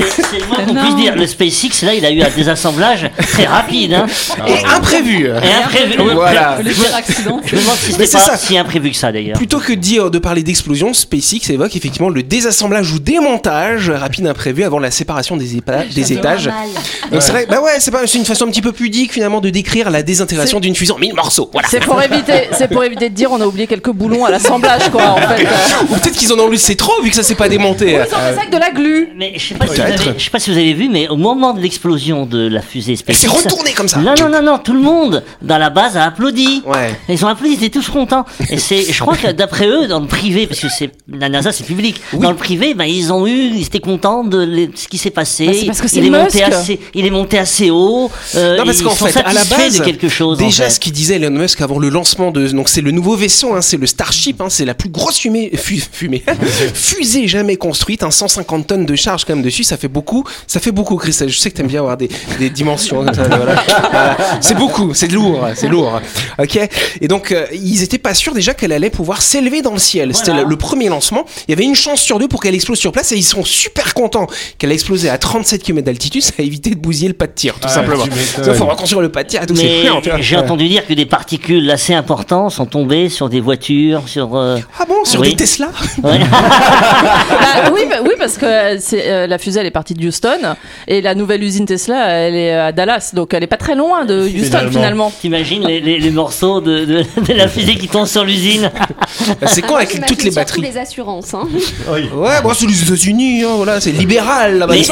C'est 0.10 0.40
le 0.40 0.46
moins 0.48 0.58
qu'on 0.66 0.76
puisse 0.76 0.96
dire. 0.96 1.16
Le 1.16 1.28
SpaceX, 1.28 1.86
là, 1.86 1.94
il 1.94 2.06
a 2.06 2.12
eu 2.12 2.22
un 2.22 2.30
désassemblage 2.30 3.10
très 3.18 3.46
rapide. 3.46 3.94
Hein. 3.94 4.06
Et 4.48 4.66
imprévu. 4.66 5.28
Et 5.28 5.64
imprévu. 5.64 5.98
Voilà. 6.14 6.58
Le 6.64 6.72
pire 6.72 6.96
accident. 6.96 7.40
Je 7.46 7.56
me 7.56 7.62
demande 7.62 7.76
si 7.78 7.86
Mais 7.88 7.92
c'était 7.94 8.06
c'est 8.08 8.18
pas 8.18 8.24
ça. 8.26 8.38
si 8.38 8.58
imprévu 8.58 8.92
que 8.92 8.98
ça, 8.98 9.12
d'ailleurs. 9.12 9.38
Plutôt 9.38 9.60
que 9.60 9.72
de 9.74 9.78
dire 9.80 10.12
de 10.12 10.20
parler 10.20 10.44
d'explosion, 10.44 10.94
SpaceX 10.94 11.50
évoque 11.52 11.76
effectivement 11.76 12.10
le 12.10 12.24
désassemblage 12.24 12.92
ou 12.92 13.00
démontage 13.00 13.90
rapide 13.90 14.28
imprévu 14.28 14.64
avant 14.64 14.80
la 14.80 14.92
séparation 14.92 15.38
des, 15.38 15.58
épa- 15.58 15.92
des 15.94 16.14
étages. 16.14 16.50
Donc 17.12 17.22
c'est 17.22 17.32
vrai, 17.32 17.46
bah 17.50 17.62
ouais, 17.62 17.74
c'est 17.80 17.92
pas, 17.92 18.06
c'est 18.08 18.18
une 18.18 18.26
façon 18.26 18.46
un 18.46 18.50
petit 18.50 18.62
peu 18.62 18.72
pudique 18.72 19.14
finalement 19.14 19.42
de 19.42 19.50
décrire 19.50 19.90
la 19.90 20.04
désintégration 20.04 20.60
d'une 20.60 20.76
fusée 20.76 20.94
en 20.94 20.98
mille 20.98 21.14
morceaux. 21.14 21.50
Voilà. 21.54 21.68
C'est 21.70 21.80
pour 21.84 22.02
éviter, 22.02 22.48
c'est 22.58 22.68
pour 22.68 22.84
éviter 22.84 23.10
de 23.10 23.16
dire 23.16 23.32
on 23.32 23.42
a 23.42 23.46
oublié 23.46 23.68
quelques 23.68 23.92
boulons 23.92 24.26
à 24.26 24.32
l'assemblage, 24.32 24.90
quoi. 24.92 25.02
En 25.12 25.18
fait, 25.18 25.48
Ou 25.90 25.96
peut-être 25.96 26.16
qu'ils 26.16 26.32
en 26.34 26.40
ont 26.40 26.50
laissé 26.50 26.76
trop 26.76 27.02
vu 27.02 27.10
que 27.10 27.16
ça 27.16 27.24
s'est 27.24 27.36
pas 27.36 27.50
démonté. 27.50 27.92
ils 27.92 27.96
ont 27.98 28.04
fait 28.04 28.10
ça 28.10 28.18
avec 28.40 28.50
de 28.52 28.58
la 28.58 28.72
glu. 28.72 29.10
Mais 29.16 29.34
je 29.36 29.48
sais 29.50 29.56
pas 29.56 29.68
si 29.68 29.82
Être. 29.94 30.08
avez- 30.10 30.20
je 30.20 30.24
sais 30.24 30.30
pas 30.30 30.40
si 30.40 30.50
vous 30.52 30.58
avez 30.58 30.74
vu, 30.74 30.90
mais 30.90 31.08
au 31.08 31.16
moment 31.18 31.54
de 31.54 31.60
l'explosion 31.62 32.26
de 32.26 32.48
la 32.48 32.62
fusée 32.62 32.98
Elle 33.08 33.16
s'est 33.16 33.28
SpaceX. 33.28 33.44
retournée 33.46 33.72
comme 33.74 33.88
ça. 33.88 33.98
Non, 34.00 34.14
non, 34.20 34.30
non, 34.30 34.42
non, 34.42 34.58
tout 34.58 34.74
le 34.74 34.82
monde 34.82 35.24
dans 35.42 35.58
la 35.58 35.70
base 35.70 35.98
a 35.98 36.04
applaudi. 36.06 36.62
Ouais. 36.66 36.96
Ils 37.10 37.24
ont 37.26 37.28
applaudi, 37.28 37.54
ils 37.56 37.64
étaient 37.64 37.80
tous 37.80 37.90
contents. 37.90 38.26
Et 38.50 38.58
c'est, 38.58 38.84
je 38.92 39.00
crois 39.00 39.16
que 39.18 39.32
d'après 39.32 39.68
eux, 39.68 39.88
dans 39.88 40.00
le 40.00 40.08
privé, 40.08 40.48
parce 40.48 40.60
que 40.60 40.68
c'est 40.70 40.92
la 41.12 41.30
NASA, 41.30 41.52
c'est 41.52 41.64
public. 41.66 42.02
Dans 42.14 42.30
le 42.32 42.36
privé, 42.38 42.74
ben 42.74 42.86
ils 42.86 43.12
ont 43.14 43.26
eu, 43.28 43.32
ils 43.54 43.64
étaient 43.66 43.80
contents 43.80 44.24
de 44.24 44.40
les- 44.42 44.70
ce 44.76 44.88
qui 44.88 44.98
s'est 44.98 45.10
passé. 45.12 45.46
Bah, 45.48 45.54
c'est 45.60 45.66
parce 45.66 45.82
que 45.82 45.88
c'est 45.88 46.00
il 46.00 46.06
est 46.08 46.10
monté 46.10 46.44
assez, 46.44 46.80
il 46.94 47.06
est 47.06 47.10
monté 47.12 47.38
assez 47.38 47.70
haut. 47.70 48.10
euh, 48.36 48.58
Non, 48.58 48.66
parce 48.66 48.82
qu'en 48.82 48.90
fait, 48.96 49.18
à 49.20 49.34
la 49.34 49.44
base, 49.46 49.80
de 49.80 49.84
quelque 49.84 50.10
chose. 50.10 50.42
en 50.42 50.46
déjà 50.46 50.66
fait. 50.66 50.70
ce 50.72 50.80
qu'il 50.80 50.94
disait 50.94 51.16
Elon 51.16 51.32
Musk 51.32 51.62
avant 51.62 51.80
le 51.80 51.90
lancement 51.90 52.32
de, 52.32 52.48
donc 52.50 52.70
c'est 52.70 52.82
le 52.82 52.92
nouveau 52.92 53.16
vaisseau, 53.16 53.54
hein, 53.54 53.62
c'est 53.62 53.78
le 53.78 53.88
Starship, 53.88 54.42
hein, 54.42 54.48
c'est 54.50 54.66
la 54.66 54.74
plus 54.74 54.90
grosse 54.90 55.18
fumée, 55.20 55.52
fu- 55.56 55.82
fumée, 55.92 56.24
fusée 56.74 57.28
jamais 57.28 57.56
construite, 57.58 58.04
hein, 58.04 58.12
150 58.12 58.68
tonnes 58.68 58.86
de 58.86 58.96
charge 58.96 59.26
quand 59.26 59.36
même 59.36 59.44
dessus, 59.44 59.64
ça 59.72 59.78
fait 59.78 59.88
beaucoup, 59.88 60.26
ça 60.48 60.60
fait 60.60 60.72
beaucoup, 60.74 60.98
Chris. 60.98 61.16
Je 61.26 61.38
sais 61.38 61.50
que 61.50 61.56
t'aimes 61.56 61.68
bien 61.68 61.80
avoir 61.80 61.96
des, 61.96 62.10
des 62.40 62.50
dimensions 62.50 63.06
comme 63.06 63.14
ça. 63.14 63.24
voilà. 63.24 63.56
Voilà. 63.92 64.18
C'est 64.42 64.56
beaucoup, 64.58 64.94
c'est 64.94 65.10
lourd, 65.12 65.48
c'est 65.56 65.70
lourd. 65.70 66.02
Ok. 66.40 66.60
Et 67.00 67.08
donc 67.08 67.32
euh, 67.32 67.46
ils 67.54 67.84
étaient 67.84 67.98
pas 67.98 68.14
sûrs 68.14 68.34
déjà 68.34 68.54
qu'elle 68.54 68.74
allait 68.74 68.90
pouvoir 68.90 69.22
s'élever 69.22 69.62
dans 69.62 69.72
le 69.74 69.80
ciel. 69.80 70.14
C'était 70.14 70.34
le, 70.34 70.44
le 70.44 70.56
premier 70.58 70.90
lancement. 70.90 71.26
Il 71.48 71.52
y 71.52 71.54
avait 71.54 71.64
une 71.64 71.76
chance 71.76 72.02
sur 72.02 72.20
deux 72.20 72.28
pour 72.28 72.42
qu'elle 72.42 72.54
explose 72.56 72.80
sur 72.80 72.92
place 72.92 73.12
et 73.14 73.16
ils 73.16 73.24
sont 73.24 73.44
super 73.46 73.94
contents 73.94 74.28
qu'elle 74.58 74.72
a 74.72 74.74
explosé 74.74 75.10
à 75.10 75.18
37 75.18 75.64
km 75.64 75.86
d'altitude. 75.86 76.22
Ça 76.22 76.34
a 76.38 76.42
évité 76.42 76.70
de 76.72 76.76
bousiller 76.76 77.08
le 77.08 77.14
pas 77.14 77.28
de 77.28 77.32
tir, 77.34 77.54
tout 77.56 77.60
Ah, 77.64 77.70
simplement. 77.70 78.04
tu 78.04 78.10
m'étonnes. 78.10 78.46
Il 78.48 78.54
faut 78.56 78.66
reconstruire 78.66 79.02
le 79.02 79.10
pas 79.10 79.24
de 79.24 79.30
tir 79.30 79.44
et 79.44 79.46
tout. 79.46 79.56
c'est 79.56 79.64
Mais 79.64 79.82
chiant, 79.84 80.02
tu 80.02 80.10
vois. 80.10 80.20
j'ai 80.20 80.36
entendu 80.38 80.68
dire 80.68 80.86
que 80.86 80.94
des 80.94 81.06
particules 81.06 81.70
assez 81.72 81.94
importantes 81.94 82.52
sont 82.52 82.66
tombées 82.66 83.08
sur 83.10 83.30
des 83.30 83.40
voitures, 83.40 84.04
sur. 84.08 84.36
euh, 84.36 84.58
Ah 84.80 84.86
bon, 84.86 85.06
sur 85.06 85.22
Oui. 85.22 85.30
des 85.30 85.36
Tesla 85.38 85.70
ouais. 86.04 86.20
Bah, 86.82 87.72
oui, 87.74 87.82
bah, 87.90 87.98
oui, 88.04 88.12
parce 88.18 88.38
que 88.38 88.46
euh, 88.46 88.78
c'est, 88.80 89.08
euh, 89.10 89.28
la 89.28 89.38
fusée 89.38 89.61
elle 89.62 89.68
est 89.68 89.72
partie 89.72 89.94
de 89.94 90.06
Houston 90.06 90.56
et 90.88 91.02
la 91.02 91.16
nouvelle 91.16 91.44
usine 91.44 91.66
Tesla 91.66 92.08
elle 92.10 92.36
est 92.36 92.54
à 92.54 92.72
Dallas, 92.72 93.12
donc 93.14 93.34
elle 93.34 93.44
est 93.44 93.48
pas 93.48 93.58
très 93.58 93.76
loin 93.76 94.06
de 94.06 94.20
Houston 94.24 94.42
Finalement. 94.44 94.72
finalement. 94.72 95.12
T'imagines 95.22 95.66
les, 95.66 95.80
les, 95.80 96.00
les 96.00 96.10
morceaux 96.10 96.60
de, 96.62 96.86
de, 96.86 97.04
de 97.28 97.34
la 97.34 97.48
fusée 97.48 97.76
qui 97.76 97.88
tombent 97.88 98.06
sur 98.08 98.24
l'usine? 98.26 98.70
C'est 99.46 99.62
con 99.62 99.76
avec 99.76 100.06
toutes 100.06 100.24
les 100.24 100.32
batteries? 100.32 100.62
les 100.62 100.78
assurances. 100.78 101.34
Hein. 101.34 101.48
Ouais, 101.90 102.42
bon, 102.44 102.52
c'est 102.54 102.66
les 102.66 102.82
États-Unis, 102.84 103.44
hein, 103.44 103.54
voilà, 103.56 103.80
c'est 103.80 103.92
libéral 103.92 104.58
là-bas, 104.60 104.74
Mais 104.74 104.82
tu- 104.82 104.92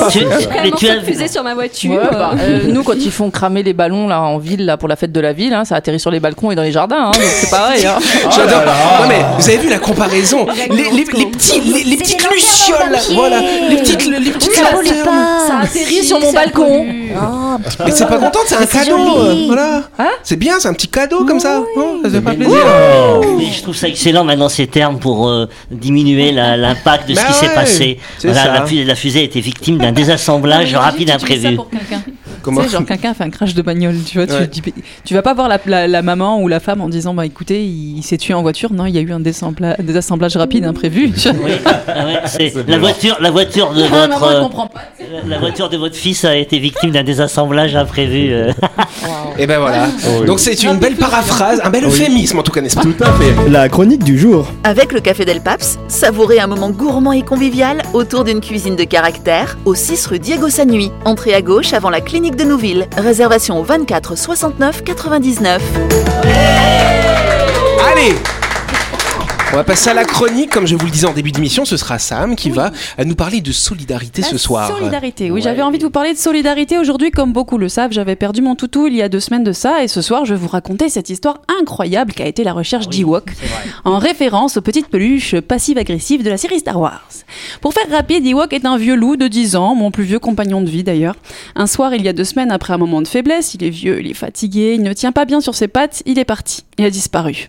Mais 0.64 0.72
tu 0.72 0.88
as 0.90 1.02
fusée 1.02 1.28
sur 1.28 1.44
ma 1.44 1.54
voiture. 1.54 1.92
Ouais, 1.92 2.10
bah, 2.12 2.32
euh, 2.40 2.64
nous 2.68 2.84
quand 2.84 2.94
ils 2.94 3.12
font 3.12 3.30
cramer 3.32 3.64
les 3.64 3.74
ballons 3.74 4.08
là 4.08 4.22
en 4.22 4.38
ville 4.38 4.66
là 4.66 4.78
pour 4.78 4.88
la 4.88 4.96
fête 4.96 5.12
de 5.12 5.20
la 5.20 5.34
ville, 5.34 5.54
hein, 5.54 5.66
ça 5.66 5.76
atterrit 5.76 6.00
sur 6.00 6.12
les 6.12 6.20
balcons 6.20 6.52
et 6.52 6.56
dans 6.56 6.64
les 6.64 6.72
jardins, 6.72 7.08
hein, 7.08 7.12
donc 7.12 7.24
c'est 7.24 7.50
pareil. 7.50 7.86
Hein. 7.86 7.98
J'adore. 8.36 8.62
Non 9.02 9.08
mais 9.08 9.20
vous 9.38 9.50
avez 9.50 9.58
vu 9.58 9.70
la 9.70 9.80
comparaison? 9.80 10.46
Les, 10.70 10.84
les, 10.92 11.06
les 11.06 11.26
petits 11.28 11.60
les, 11.62 11.84
les 11.84 11.98
petites 11.98 12.28
lucioles, 12.32 12.98
voilà, 13.14 13.42
les 13.70 13.78
petites 13.78 14.06
les 14.06 14.32
petites 14.32 14.59
Ça 14.64 15.60
atterrit 15.64 15.86
Si, 15.96 16.04
sur 16.06 16.20
mon 16.20 16.32
balcon. 16.34 16.86
Mais 17.86 17.92
c'est 17.92 18.06
pas 18.08 18.18
contente, 18.18 18.44
c'est 18.48 18.56
un 18.56 18.66
cadeau, 18.66 19.18
euh, 19.20 19.44
voilà. 19.48 19.84
Hein 19.98 20.10
c'est 20.24 20.36
bien, 20.38 20.60
c'est 20.60 20.68
un 20.68 20.74
petit 20.74 20.88
cadeau 20.88 21.26
comme 21.26 21.40
ça. 21.40 21.62
Non, 21.76 22.00
ça 22.04 22.10
fait 22.10 22.22
pas 22.22 22.34
plaisir. 22.34 22.58
Mais 23.38 23.46
je 23.46 23.62
trouve 23.64 23.76
ça 23.76 23.88
excellent 23.88 24.24
maintenant 24.24 24.50
ces 24.50 24.68
termes 24.68 25.00
pour 25.00 25.28
euh, 25.28 25.48
diminuer 25.72 26.32
la- 26.32 26.56
l'impact 26.58 27.10
de 27.10 27.16
ce 27.16 27.20
Bah 27.22 27.28
qui 27.28 27.34
s'est 27.34 27.48
ouais, 27.48 27.54
passé. 27.56 28.00
la, 28.24 28.66
fusée, 28.66 28.84
la 28.86 28.96
fusée 28.96 29.20
a 29.20 29.24
été 29.24 29.42
victime 29.42 29.78
d'un 29.78 29.92
désassemblage 30.00 30.74
rapide 30.76 31.10
imprévu. 31.12 31.58
Comment 32.42 32.62
Tu 32.62 32.68
sais, 32.68 32.74
genre 32.74 32.86
quelqu'un 32.86 33.14
fait 33.14 33.24
un 33.24 33.30
crash 33.30 33.54
de 33.54 33.62
bagnole, 33.62 33.96
tu 34.06 34.18
vois, 34.24 34.28
Ouais. 34.36 34.50
tu, 35.06 35.14
vas 35.14 35.22
pas 35.22 35.34
voir 35.34 35.48
la, 35.48 35.60
la- 35.66 35.88
la 35.88 36.02
maman 36.02 36.42
ou 36.42 36.48
la 36.48 36.60
femme 36.60 36.82
en 36.82 36.90
disant 36.90 37.14
bah 37.14 37.26
écoutez, 37.26 37.64
il, 37.64 37.98
il 37.98 38.04
s'est 38.04 38.18
tué 38.18 38.34
en 38.34 38.42
voiture, 38.42 38.72
non, 38.74 38.86
il 38.86 38.96
y 38.96 38.98
a 38.98 39.02
eu 39.02 39.12
un 39.12 39.20
désassemblage 39.20 40.38
rapide 40.38 40.66
imprévu. 40.66 41.12
Oui, 41.44 41.52
ah 41.88 42.06
ouais, 42.06 42.20
c'est 42.26 42.54
la 42.68 42.78
voiture, 42.78 43.18
la 43.20 43.32
voiture 43.32 43.74
de 43.74 43.82
La 43.82 43.88
votre, 43.88 44.10
maman 44.20 44.32
elle 44.32 44.40
comprend 44.42 44.68
pas. 44.68 44.82
la 45.28 45.40
voiture 45.40 45.70
de 45.70 45.78
votre 45.78 45.96
fils 45.96 46.26
a 46.26 46.36
été 46.36 46.60
victime 46.60 46.92
d'un 46.92 47.04
désassemblage 47.04 47.76
imprévu. 47.76 48.32
euh. 48.32 48.52
Et 49.38 49.48
ben 49.48 49.60
voilà. 49.60 49.88
oui. 50.20 50.26
Donc 50.26 50.40
c'est 50.40 50.62
une 50.64 50.78
belle 50.78 50.96
paraphrase, 50.96 51.62
un 51.64 51.70
bel 51.70 51.86
euphémisme 51.86 52.40
en 52.40 52.44
tout 52.44 52.52
cas, 52.52 52.62
n'est-ce 52.62 52.76
pas 52.76 52.82
Tout 52.82 52.96
à 53.02 53.12
fait. 53.14 53.50
La 53.50 53.70
chronique 53.70 54.04
du 54.04 54.18
jour. 54.18 54.48
Avec 54.64 54.92
le 54.92 55.00
Café 55.00 55.26
Del 55.26 55.42
Paps, 55.42 55.80
savourez 55.88 56.40
un 56.40 56.48
moment 56.48 56.70
gourmand 56.70 57.12
et 57.14 57.22
convivial 57.22 57.82
autour 57.94 58.24
d'une 58.24 58.42
cuisine 58.42 58.76
de 58.76 58.84
caractère 58.84 59.58
au 59.66 59.76
6 59.76 60.06
rue 60.08 60.20
Diego 60.20 60.50
Sanui. 60.50 60.92
Entrée 61.06 61.34
à 61.34 61.42
gauche 61.42 61.74
avant 61.74 61.90
la 61.90 62.02
clinique 62.02 62.29
de 62.36 62.44
Nouville. 62.44 62.88
Réservation 62.98 63.60
au 63.60 63.64
24 63.64 64.16
69 64.18 64.84
99. 64.84 65.62
Allez 67.92 68.14
on 69.52 69.56
va 69.56 69.64
passer 69.64 69.90
à 69.90 69.94
la 69.96 70.04
chronique, 70.04 70.52
comme 70.52 70.68
je 70.68 70.76
vous 70.76 70.86
le 70.86 70.92
disais 70.92 71.08
en 71.08 71.14
début 71.14 71.32
d'émission, 71.32 71.66
ce 71.66 71.76
sera 71.76 71.98
Sam 71.98 72.36
qui 72.36 72.52
va 72.52 72.72
euh, 73.00 73.04
nous 73.04 73.16
parler 73.16 73.42
de 73.42 73.52
solidarité 73.52 74.22
ce 74.22 74.38
soir. 74.38 74.76
Solidarité, 74.78 75.32
oui, 75.32 75.42
j'avais 75.42 75.64
envie 75.64 75.80
de 75.80 75.84
vous 75.84 75.90
parler 75.90 76.14
de 76.14 76.20
solidarité 76.20 76.78
aujourd'hui, 76.78 77.10
comme 77.10 77.34
beaucoup 77.34 77.58
le 77.58 77.68
savent, 77.68 77.92
j'avais 77.92 78.16
perdu 78.16 78.42
mon 78.42 78.56
toutou 78.56 78.88
il 78.88 78.96
y 78.96 79.02
a 79.02 79.10
deux 79.10 79.20
semaines 79.20 79.44
de 79.44 79.52
ça, 79.52 79.84
et 79.84 79.88
ce 79.88 80.02
soir 80.02 80.26
je 80.26 80.36
vais 80.36 80.40
vous 80.40 80.48
raconter 80.48 80.90
cette 80.90 81.10
histoire 81.10 81.42
incroyable 81.62 82.14
qu'a 82.14 82.28
été 82.28 82.44
la 82.44 82.54
recherche 82.54 82.90
d'Ewok, 82.90 83.32
en 83.86 83.98
référence 83.98 84.58
aux 84.58 84.62
petites 84.62 84.88
peluches 84.88 85.40
passives-agressives 85.40 86.24
de 86.24 86.30
la 86.30 86.38
série 86.38 86.60
Star 86.60 86.80
Wars. 86.80 87.10
Pour 87.62 87.74
faire 87.74 87.90
rapide, 87.90 88.26
Ewok 88.28 88.54
est 88.54 88.66
un 88.66 88.78
vieux 88.78 88.96
loup 88.96 89.16
de 89.16 89.28
10 89.28 89.56
ans, 89.56 89.74
mon 89.74 89.90
plus 89.90 90.04
vieux 90.04 90.20
compagnon 90.20 90.62
de 90.62 90.70
vie 90.70 90.84
d'ailleurs. 90.84 91.16
Un 91.56 91.66
soir, 91.66 91.96
il 91.96 92.04
y 92.04 92.08
a 92.08 92.14
deux 92.14 92.24
semaines, 92.24 92.52
après 92.52 92.74
un 92.74 92.78
moment 92.78 93.02
de 93.02 93.08
faiblesse, 93.08 93.56
il 93.56 93.64
est 93.64 93.70
vieux, 93.72 94.00
il 94.00 94.12
est 94.12 94.14
fatigué, 94.14 94.76
il 94.76 94.84
ne 94.84 94.94
tient 94.94 95.12
pas 95.12 95.26
bien 95.26 95.42
sur 95.42 95.56
ses 95.56 95.68
pattes, 95.68 96.04
il 96.06 96.20
est 96.20 96.26
parti, 96.26 96.64
il 96.80 96.86
a 96.86 96.90
disparu. 96.90 97.48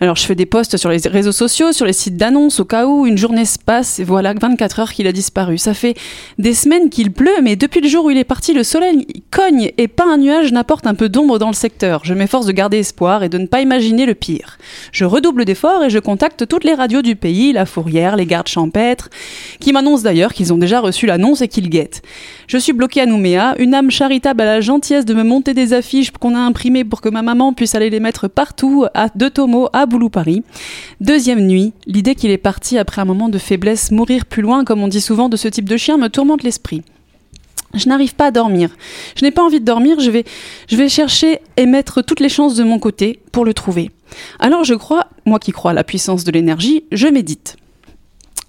Alors 0.00 0.16
je 0.16 0.26
fais 0.26 0.34
des 0.34 0.44
posts 0.44 0.76
sur 0.76 0.90
les 0.90 0.98
réseaux 1.06 1.32
sociaux, 1.32 1.72
sur 1.72 1.86
les 1.86 1.92
sites 1.92 2.16
d'annonces, 2.16 2.58
au 2.58 2.64
cas 2.64 2.86
où 2.86 3.06
une 3.06 3.16
journée 3.16 3.44
se 3.44 3.58
passe, 3.58 4.00
et 4.00 4.04
voilà 4.04 4.34
24 4.34 4.80
heures 4.80 4.92
qu'il 4.92 5.06
a 5.06 5.12
disparu. 5.12 5.56
Ça 5.56 5.72
fait 5.72 5.94
des 6.38 6.52
semaines 6.52 6.90
qu'il 6.90 7.12
pleut, 7.12 7.40
mais 7.42 7.54
depuis 7.54 7.80
le 7.80 7.88
jour 7.88 8.06
où 8.06 8.10
il 8.10 8.18
est 8.18 8.24
parti, 8.24 8.52
le 8.52 8.64
soleil 8.64 9.06
cogne 9.30 9.70
et 9.78 9.86
pas 9.86 10.04
un 10.12 10.18
nuage 10.18 10.52
n'apporte 10.52 10.88
un 10.88 10.94
peu 10.94 11.08
d'ombre 11.08 11.38
dans 11.38 11.46
le 11.46 11.54
secteur. 11.54 12.00
Je 12.04 12.12
m'efforce 12.12 12.44
de 12.44 12.52
garder 12.52 12.78
espoir 12.78 13.22
et 13.22 13.28
de 13.28 13.38
ne 13.38 13.46
pas 13.46 13.60
imaginer 13.60 14.04
le 14.04 14.14
pire. 14.14 14.58
Je 14.90 15.04
redouble 15.04 15.44
d'efforts 15.44 15.84
et 15.84 15.90
je 15.90 16.00
contacte 16.00 16.48
toutes 16.48 16.64
les 16.64 16.74
radios 16.74 17.02
du 17.02 17.14
pays, 17.14 17.52
la 17.52 17.66
fourrière, 17.66 18.16
les 18.16 18.26
gardes 18.26 18.48
champêtres, 18.48 19.10
qui 19.60 19.72
m'annoncent 19.72 20.02
d'ailleurs 20.02 20.34
qu'ils 20.34 20.52
ont 20.52 20.58
déjà 20.58 20.80
reçu 20.80 21.06
l'annonce 21.06 21.40
et 21.40 21.48
qu'ils 21.48 21.70
guettent. 21.70 22.02
Je 22.48 22.58
suis 22.58 22.72
bloqué 22.72 23.00
à 23.00 23.06
Nouméa, 23.06 23.54
une 23.58 23.74
âme 23.74 23.92
charitable 23.92 24.40
a 24.40 24.44
la 24.44 24.60
gentillesse 24.60 25.04
de 25.04 25.14
me 25.14 25.22
monter 25.22 25.54
des 25.54 25.72
affiches 25.72 26.10
qu'on 26.10 26.34
a 26.34 26.40
imprimées 26.40 26.84
pour 26.84 27.00
que 27.00 27.08
ma 27.08 27.22
maman 27.22 27.52
puisse 27.52 27.74
aller 27.74 27.90
les 27.90 28.00
mettre 28.00 28.26
partout, 28.26 28.71
à 28.94 29.08
De 29.14 29.28
Tomo, 29.28 29.68
à 29.72 29.86
Boulou 29.86 30.08
Paris. 30.08 30.42
Deuxième 31.00 31.46
nuit, 31.46 31.72
l'idée 31.86 32.14
qu'il 32.14 32.30
est 32.30 32.38
parti 32.38 32.78
après 32.78 33.02
un 33.02 33.04
moment 33.04 33.28
de 33.28 33.38
faiblesse, 33.38 33.90
mourir 33.90 34.26
plus 34.26 34.42
loin, 34.42 34.64
comme 34.64 34.82
on 34.82 34.88
dit 34.88 35.00
souvent 35.00 35.28
de 35.28 35.36
ce 35.36 35.48
type 35.48 35.68
de 35.68 35.76
chien, 35.76 35.98
me 35.98 36.08
tourmente 36.08 36.42
l'esprit. 36.42 36.82
Je 37.74 37.88
n'arrive 37.88 38.14
pas 38.14 38.26
à 38.26 38.30
dormir. 38.30 38.70
Je 39.16 39.24
n'ai 39.24 39.30
pas 39.30 39.42
envie 39.42 39.60
de 39.60 39.64
dormir, 39.64 40.00
je 40.00 40.10
vais, 40.10 40.24
je 40.68 40.76
vais 40.76 40.88
chercher 40.88 41.40
et 41.56 41.66
mettre 41.66 42.02
toutes 42.02 42.20
les 42.20 42.28
chances 42.28 42.54
de 42.54 42.64
mon 42.64 42.78
côté 42.78 43.20
pour 43.32 43.44
le 43.44 43.54
trouver. 43.54 43.90
Alors 44.38 44.64
je 44.64 44.74
crois, 44.74 45.08
moi 45.24 45.38
qui 45.38 45.52
crois 45.52 45.70
à 45.70 45.74
la 45.74 45.84
puissance 45.84 46.24
de 46.24 46.32
l'énergie, 46.32 46.84
je 46.92 47.08
médite. 47.08 47.56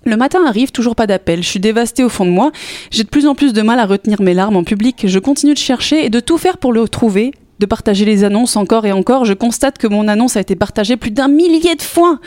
Le 0.06 0.18
matin 0.18 0.46
arrive, 0.46 0.72
toujours 0.72 0.96
pas 0.96 1.08
d'appel. 1.08 1.44
Je 1.44 1.48
suis 1.48 1.62
dévastée 1.62 2.04
au 2.04 2.10
fond 2.10 2.26
de 2.26 2.32
moi. 2.32 2.52
J'ai 2.92 3.04
de 3.04 3.10
plus 3.10 3.26
en 3.26 3.36
plus 3.36 3.54
de 3.54 3.62
mal 3.62 3.80
à 3.80 3.86
retenir 3.86 4.22
mes 4.22 4.34
larmes 4.34 4.58
en 4.58 4.66
public. 4.66 5.06
Je 5.08 5.20
continue 5.20 5.54
de 5.54 5.60
chercher 5.60 6.06
et 6.06 6.10
de 6.10 6.20
tout 6.20 6.38
faire 6.38 6.58
pour 6.58 6.74
le 6.74 6.90
trouver, 6.90 7.34
de 7.64 7.66
partager 7.66 8.04
les 8.04 8.26
annonces 8.26 8.58
encore 8.58 8.86
et 8.86 8.92
encore. 8.92 9.24
Je 9.24 9.34
constate 9.34 9.78
que 9.78 9.88
mon 9.88 10.10
annonce 10.10 10.36
a 10.36 10.42
été 10.42 10.54
partagée 10.54 10.98
plus 10.98 11.12
d'un 11.12 11.30
millier 11.30 11.76
de 11.76 11.82
fois. 11.82 12.20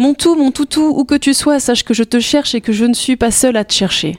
Mon 0.00 0.14
tout, 0.14 0.34
mon 0.34 0.50
toutou, 0.50 0.92
où 0.96 1.04
que 1.04 1.14
tu 1.14 1.32
sois, 1.32 1.60
sache 1.60 1.84
que 1.84 1.94
je 1.94 2.02
te 2.02 2.18
cherche 2.18 2.56
et 2.56 2.60
que 2.60 2.72
je 2.72 2.84
ne 2.84 2.94
suis 2.94 3.14
pas 3.14 3.30
seule 3.30 3.56
à 3.56 3.64
te 3.64 3.72
chercher. 3.72 4.18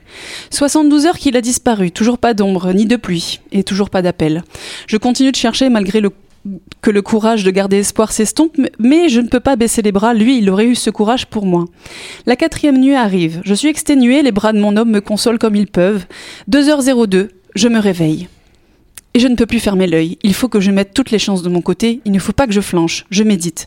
72 0.51 1.07
heures 1.07 1.17
qu'il 1.17 1.35
a 1.35 1.41
disparu, 1.41 1.91
toujours 1.91 2.19
pas 2.19 2.33
d'ombre, 2.33 2.71
ni 2.71 2.85
de 2.85 2.95
pluie, 2.95 3.41
et 3.51 3.63
toujours 3.65 3.89
pas 3.89 4.01
d'appel. 4.01 4.45
Je 4.87 4.95
continue 4.95 5.33
de 5.33 5.35
chercher 5.35 5.67
malgré 5.67 5.99
le 5.99 6.11
que 6.81 6.91
le 6.91 7.01
courage 7.01 7.43
de 7.43 7.49
garder 7.49 7.77
espoir 7.77 8.11
s'estompe, 8.11 8.55
mais 8.77 9.09
je 9.09 9.19
ne 9.19 9.27
peux 9.27 9.39
pas 9.39 9.55
baisser 9.55 9.81
les 9.81 9.91
bras, 9.91 10.13
lui, 10.13 10.37
il 10.37 10.49
aurait 10.51 10.67
eu 10.67 10.75
ce 10.75 10.91
courage 10.91 11.25
pour 11.25 11.47
moi. 11.47 11.65
La 12.27 12.35
quatrième 12.35 12.79
nuit 12.79 12.93
arrive, 12.93 13.41
je 13.43 13.55
suis 13.55 13.67
exténuée, 13.67 14.21
les 14.21 14.31
bras 14.31 14.53
de 14.53 14.59
mon 14.59 14.77
homme 14.77 14.91
me 14.91 15.01
consolent 15.01 15.39
comme 15.39 15.55
ils 15.55 15.65
peuvent. 15.65 16.05
2h02, 16.47 17.29
je 17.55 17.67
me 17.67 17.79
réveille. 17.79 18.27
Et 19.15 19.19
je 19.19 19.29
ne 19.29 19.35
peux 19.35 19.45
plus 19.45 19.61
fermer 19.61 19.87
l'œil. 19.87 20.17
Il 20.23 20.33
faut 20.33 20.49
que 20.49 20.59
je 20.59 20.71
mette 20.71 20.93
toutes 20.93 21.09
les 21.09 21.19
chances 21.19 21.41
de 21.41 21.47
mon 21.47 21.61
côté. 21.61 22.01
Il 22.03 22.11
ne 22.11 22.19
faut 22.19 22.33
pas 22.33 22.47
que 22.47 22.51
je 22.51 22.59
flanche. 22.59 23.05
Je 23.11 23.23
médite. 23.23 23.65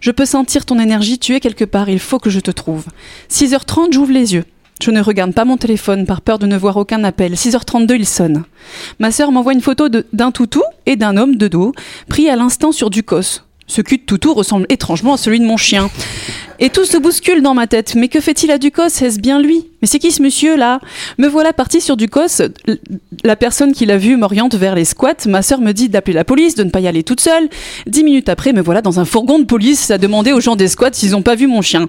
Je 0.00 0.10
peux 0.10 0.24
sentir 0.24 0.64
ton 0.64 0.80
énergie. 0.80 1.18
Tu 1.18 1.38
quelque 1.38 1.66
part. 1.66 1.90
Il 1.90 1.98
faut 1.98 2.18
que 2.18 2.30
je 2.30 2.40
te 2.40 2.50
trouve. 2.50 2.86
6h30, 3.30 3.92
j'ouvre 3.92 4.12
les 4.12 4.32
yeux. 4.32 4.44
Je 4.82 4.90
ne 4.90 5.02
regarde 5.02 5.34
pas 5.34 5.44
mon 5.44 5.58
téléphone 5.58 6.06
par 6.06 6.22
peur 6.22 6.38
de 6.38 6.46
ne 6.46 6.56
voir 6.56 6.78
aucun 6.78 7.04
appel. 7.04 7.34
6h32, 7.34 7.94
il 7.94 8.06
sonne. 8.06 8.44
Ma 8.98 9.10
sœur 9.10 9.32
m'envoie 9.32 9.52
une 9.52 9.60
photo 9.60 9.90
d'un 10.14 10.30
toutou 10.30 10.62
et 10.86 10.96
d'un 10.96 11.18
homme 11.18 11.36
de 11.36 11.48
dos, 11.48 11.74
pris 12.08 12.30
à 12.30 12.36
l'instant 12.36 12.72
sur 12.72 12.88
du 12.88 13.02
cos. 13.02 13.42
Ce 13.66 13.82
cul 13.82 13.98
de 13.98 14.04
toutou 14.04 14.32
ressemble 14.32 14.64
étrangement 14.70 15.14
à 15.14 15.16
celui 15.18 15.40
de 15.40 15.44
mon 15.44 15.58
chien. 15.58 15.90
Et 16.58 16.70
tout 16.70 16.84
se 16.84 16.96
bouscule 16.96 17.42
dans 17.42 17.54
ma 17.54 17.66
tête. 17.66 17.94
Mais 17.94 18.08
que 18.08 18.20
fait-il 18.20 18.50
à 18.50 18.58
Ducos? 18.58 18.86
Est-ce 18.86 19.20
bien 19.20 19.40
lui? 19.40 19.66
Mais 19.82 19.88
c'est 19.88 19.98
qui 19.98 20.10
ce 20.10 20.22
monsieur 20.22 20.56
là? 20.56 20.80
Me 21.18 21.28
voilà 21.28 21.52
parti 21.52 21.80
sur 21.80 21.96
Ducos. 21.96 22.42
La 23.24 23.36
personne 23.36 23.72
qui 23.72 23.84
l'a 23.84 23.98
vu 23.98 24.16
m'oriente 24.16 24.54
vers 24.54 24.74
les 24.74 24.86
squats. 24.86 25.26
Ma 25.26 25.42
sœur 25.42 25.60
me 25.60 25.72
dit 25.72 25.88
d'appeler 25.88 26.14
la 26.14 26.24
police, 26.24 26.54
de 26.54 26.64
ne 26.64 26.70
pas 26.70 26.80
y 26.80 26.88
aller 26.88 27.02
toute 27.02 27.20
seule. 27.20 27.48
Dix 27.86 28.04
minutes 28.04 28.28
après, 28.28 28.52
me 28.52 28.62
voilà 28.62 28.80
dans 28.80 29.00
un 29.00 29.04
fourgon 29.04 29.38
de 29.38 29.44
police 29.44 29.90
à 29.90 29.98
demander 29.98 30.32
aux 30.32 30.40
gens 30.40 30.56
des 30.56 30.68
squats 30.68 30.92
s'ils 30.92 31.10
n'ont 31.10 31.22
pas 31.22 31.34
vu 31.34 31.46
mon 31.46 31.60
chien. 31.60 31.86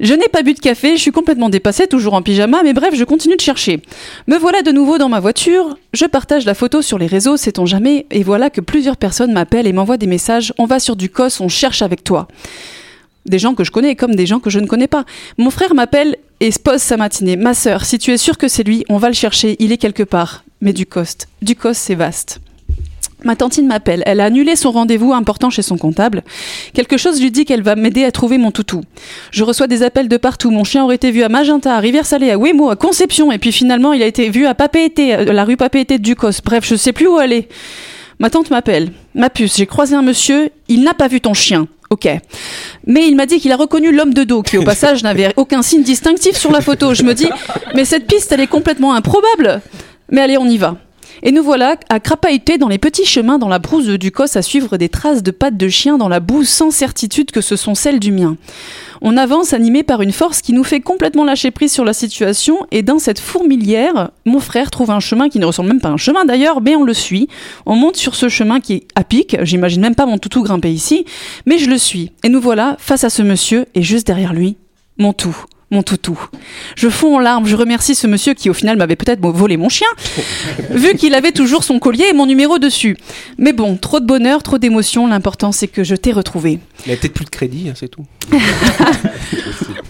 Je 0.00 0.14
n'ai 0.14 0.28
pas 0.28 0.42
bu 0.42 0.54
de 0.54 0.60
café, 0.60 0.96
je 0.96 1.02
suis 1.02 1.10
complètement 1.10 1.50
dépassée, 1.50 1.86
toujours 1.86 2.14
en 2.14 2.22
pyjama, 2.22 2.62
mais 2.62 2.72
bref, 2.72 2.94
je 2.94 3.04
continue 3.04 3.36
de 3.36 3.40
chercher. 3.40 3.82
Me 4.26 4.38
voilà 4.38 4.62
de 4.62 4.72
nouveau 4.72 4.96
dans 4.96 5.08
ma 5.08 5.20
voiture. 5.20 5.76
Je 5.92 6.06
partage 6.06 6.46
la 6.46 6.54
photo 6.54 6.82
sur 6.82 6.98
les 6.98 7.06
réseaux, 7.06 7.36
sait-on 7.36 7.66
jamais, 7.66 8.06
et 8.10 8.22
voilà 8.22 8.50
que 8.50 8.60
plusieurs 8.60 8.96
personnes 8.96 9.32
m'appellent 9.32 9.66
et 9.66 9.72
m'envoient 9.72 9.96
des 9.96 10.06
messages. 10.06 10.52
On 10.58 10.64
va 10.64 10.80
sur 10.80 10.96
Ducos, 10.96 11.40
on 11.40 11.48
cherche 11.48 11.82
avec 11.82 12.04
toi 12.04 12.28
des 13.28 13.38
gens 13.38 13.54
que 13.54 13.64
je 13.64 13.70
connais 13.70 13.96
comme 13.96 14.14
des 14.14 14.26
gens 14.26 14.40
que 14.40 14.50
je 14.50 14.58
ne 14.58 14.66
connais 14.66 14.86
pas. 14.86 15.04
Mon 15.36 15.50
frère 15.50 15.74
m'appelle 15.74 16.16
et 16.40 16.50
se 16.50 16.58
pose 16.58 16.80
sa 16.80 16.96
matinée. 16.96 17.36
Ma 17.36 17.54
sœur, 17.54 17.84
si 17.84 17.98
tu 17.98 18.12
es 18.12 18.16
sûre 18.16 18.38
que 18.38 18.48
c'est 18.48 18.64
lui, 18.64 18.84
on 18.88 18.98
va 18.98 19.08
le 19.08 19.14
chercher, 19.14 19.56
il 19.58 19.72
est 19.72 19.78
quelque 19.78 20.02
part. 20.02 20.44
Mais 20.60 20.72
Ducoste, 20.72 21.28
Ducoste, 21.42 21.80
c'est 21.80 21.94
vaste. 21.94 22.40
Ma 23.24 23.34
tantine 23.34 23.66
m'appelle. 23.66 24.04
Elle 24.06 24.20
a 24.20 24.26
annulé 24.26 24.54
son 24.54 24.70
rendez-vous 24.70 25.12
important 25.12 25.50
chez 25.50 25.62
son 25.62 25.76
comptable. 25.76 26.22
Quelque 26.72 26.96
chose 26.96 27.20
lui 27.20 27.32
dit 27.32 27.44
qu'elle 27.44 27.62
va 27.62 27.74
m'aider 27.74 28.04
à 28.04 28.12
trouver 28.12 28.38
mon 28.38 28.52
toutou. 28.52 28.82
Je 29.32 29.42
reçois 29.42 29.66
des 29.66 29.82
appels 29.82 30.08
de 30.08 30.16
partout. 30.16 30.52
Mon 30.52 30.62
chien 30.62 30.84
aurait 30.84 30.94
été 30.94 31.10
vu 31.10 31.24
à 31.24 31.28
Magenta, 31.28 31.74
à 31.74 31.80
Rivière-Salée, 31.80 32.30
à 32.30 32.38
Wemo, 32.38 32.70
à 32.70 32.76
Conception. 32.76 33.32
Et 33.32 33.38
puis 33.38 33.50
finalement, 33.50 33.92
il 33.92 34.02
a 34.02 34.06
été 34.06 34.30
vu 34.30 34.46
à 34.46 34.54
Papeete, 34.54 35.00
à 35.00 35.24
la 35.24 35.44
rue 35.44 35.56
Papeete 35.56 35.94
de 35.94 35.96
Ducos. 35.96 36.42
Bref, 36.44 36.64
je 36.64 36.76
sais 36.76 36.92
plus 36.92 37.08
où 37.08 37.16
aller. 37.16 37.48
Ma 38.20 38.30
tante 38.30 38.50
m'appelle. 38.50 38.92
Ma 39.14 39.30
puce, 39.30 39.56
j'ai 39.56 39.66
croisé 39.66 39.96
un 39.96 40.02
monsieur. 40.02 40.50
Il 40.68 40.82
n'a 40.82 40.94
pas 40.94 41.08
vu 41.08 41.20
ton 41.20 41.34
chien. 41.34 41.66
Ok. 41.90 42.08
Mais 42.86 43.08
il 43.08 43.16
m'a 43.16 43.26
dit 43.26 43.40
qu'il 43.40 43.52
a 43.52 43.56
reconnu 43.56 43.92
l'homme 43.92 44.12
de 44.14 44.24
dos, 44.24 44.42
qui 44.42 44.58
au 44.58 44.62
passage 44.64 45.02
n'avait 45.02 45.32
aucun 45.36 45.62
signe 45.62 45.82
distinctif 45.82 46.36
sur 46.36 46.50
la 46.52 46.60
photo. 46.60 46.94
Je 46.94 47.02
me 47.02 47.14
dis, 47.14 47.28
mais 47.74 47.84
cette 47.84 48.06
piste, 48.06 48.32
elle 48.32 48.40
est 48.40 48.46
complètement 48.46 48.94
improbable. 48.94 49.60
Mais 50.10 50.20
allez, 50.20 50.38
on 50.38 50.46
y 50.46 50.58
va. 50.58 50.76
Et 51.22 51.32
nous 51.32 51.42
voilà 51.42 51.76
à 51.88 52.00
crapahuter 52.00 52.58
dans 52.58 52.68
les 52.68 52.78
petits 52.78 53.04
chemins 53.04 53.38
dans 53.38 53.48
la 53.48 53.58
brousse 53.58 53.86
de 53.86 53.96
Ducos 53.96 54.36
à 54.36 54.42
suivre 54.42 54.76
des 54.76 54.88
traces 54.88 55.22
de 55.22 55.30
pattes 55.30 55.56
de 55.56 55.68
chien 55.68 55.98
dans 55.98 56.08
la 56.08 56.20
boue 56.20 56.44
sans 56.44 56.70
certitude 56.70 57.30
que 57.30 57.40
ce 57.40 57.56
sont 57.56 57.74
celles 57.74 58.00
du 58.00 58.12
mien. 58.12 58.36
On 59.00 59.16
avance 59.16 59.52
animé 59.52 59.82
par 59.82 60.02
une 60.02 60.12
force 60.12 60.42
qui 60.42 60.52
nous 60.52 60.64
fait 60.64 60.80
complètement 60.80 61.24
lâcher 61.24 61.50
prise 61.50 61.72
sur 61.72 61.84
la 61.84 61.92
situation 61.92 62.66
et 62.70 62.82
dans 62.82 62.98
cette 62.98 63.18
fourmilière, 63.18 64.10
mon 64.24 64.40
frère 64.40 64.70
trouve 64.70 64.90
un 64.90 65.00
chemin 65.00 65.28
qui 65.28 65.38
ne 65.38 65.46
ressemble 65.46 65.68
même 65.68 65.80
pas 65.80 65.88
à 65.88 65.92
un 65.92 65.96
chemin 65.96 66.24
d'ailleurs, 66.24 66.60
mais 66.60 66.76
on 66.76 66.84
le 66.84 66.94
suit. 66.94 67.28
On 67.66 67.74
monte 67.74 67.96
sur 67.96 68.14
ce 68.14 68.28
chemin 68.28 68.60
qui 68.60 68.74
est 68.74 68.86
à 68.94 69.04
pic, 69.04 69.36
j'imagine 69.42 69.80
même 69.80 69.94
pas 69.94 70.06
mon 70.06 70.18
toutou 70.18 70.42
grimper 70.42 70.70
ici, 70.70 71.04
mais 71.46 71.58
je 71.58 71.70
le 71.70 71.78
suis. 71.78 72.12
Et 72.24 72.28
nous 72.28 72.40
voilà 72.40 72.76
face 72.78 73.04
à 73.04 73.10
ce 73.10 73.22
monsieur 73.22 73.66
et 73.74 73.82
juste 73.82 74.06
derrière 74.06 74.32
lui, 74.32 74.56
mon 74.98 75.12
tout. 75.12 75.36
Mon 75.70 75.82
toutou. 75.82 76.18
Je 76.76 76.88
fonds 76.88 77.16
en 77.16 77.18
larmes, 77.18 77.46
je 77.46 77.54
remercie 77.54 77.94
ce 77.94 78.06
monsieur 78.06 78.32
qui 78.32 78.48
au 78.48 78.54
final 78.54 78.78
m'avait 78.78 78.96
peut-être 78.96 79.20
volé 79.20 79.58
mon 79.58 79.68
chien, 79.68 79.88
vu 80.70 80.94
qu'il 80.94 81.14
avait 81.14 81.32
toujours 81.32 81.62
son 81.62 81.78
collier 81.78 82.06
et 82.08 82.12
mon 82.14 82.24
numéro 82.24 82.58
dessus. 82.58 82.96
Mais 83.36 83.52
bon, 83.52 83.76
trop 83.76 84.00
de 84.00 84.06
bonheur, 84.06 84.42
trop 84.42 84.56
d'émotion, 84.56 85.06
l'important 85.06 85.52
c'est 85.52 85.68
que 85.68 85.84
je 85.84 85.94
t'ai 85.94 86.12
retrouvé. 86.12 86.58
Il 86.86 86.92
a 86.92 86.96
peut-être 86.96 87.12
plus 87.12 87.26
de 87.26 87.30
crédit, 87.30 87.68
hein, 87.68 87.74
c'est 87.76 87.88
tout. 87.88 88.06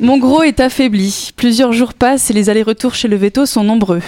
Mon 0.01 0.19
gros 0.19 0.43
est 0.43 0.61
affaibli. 0.61 1.31
Plusieurs 1.37 1.73
jours 1.73 1.95
passent 1.95 2.31
et 2.31 2.33
les 2.35 2.51
allers-retours 2.51 2.95
chez 2.95 3.09
le 3.09 3.17
veto 3.17 3.47
sont 3.47 3.65
nombreux. 3.65 4.03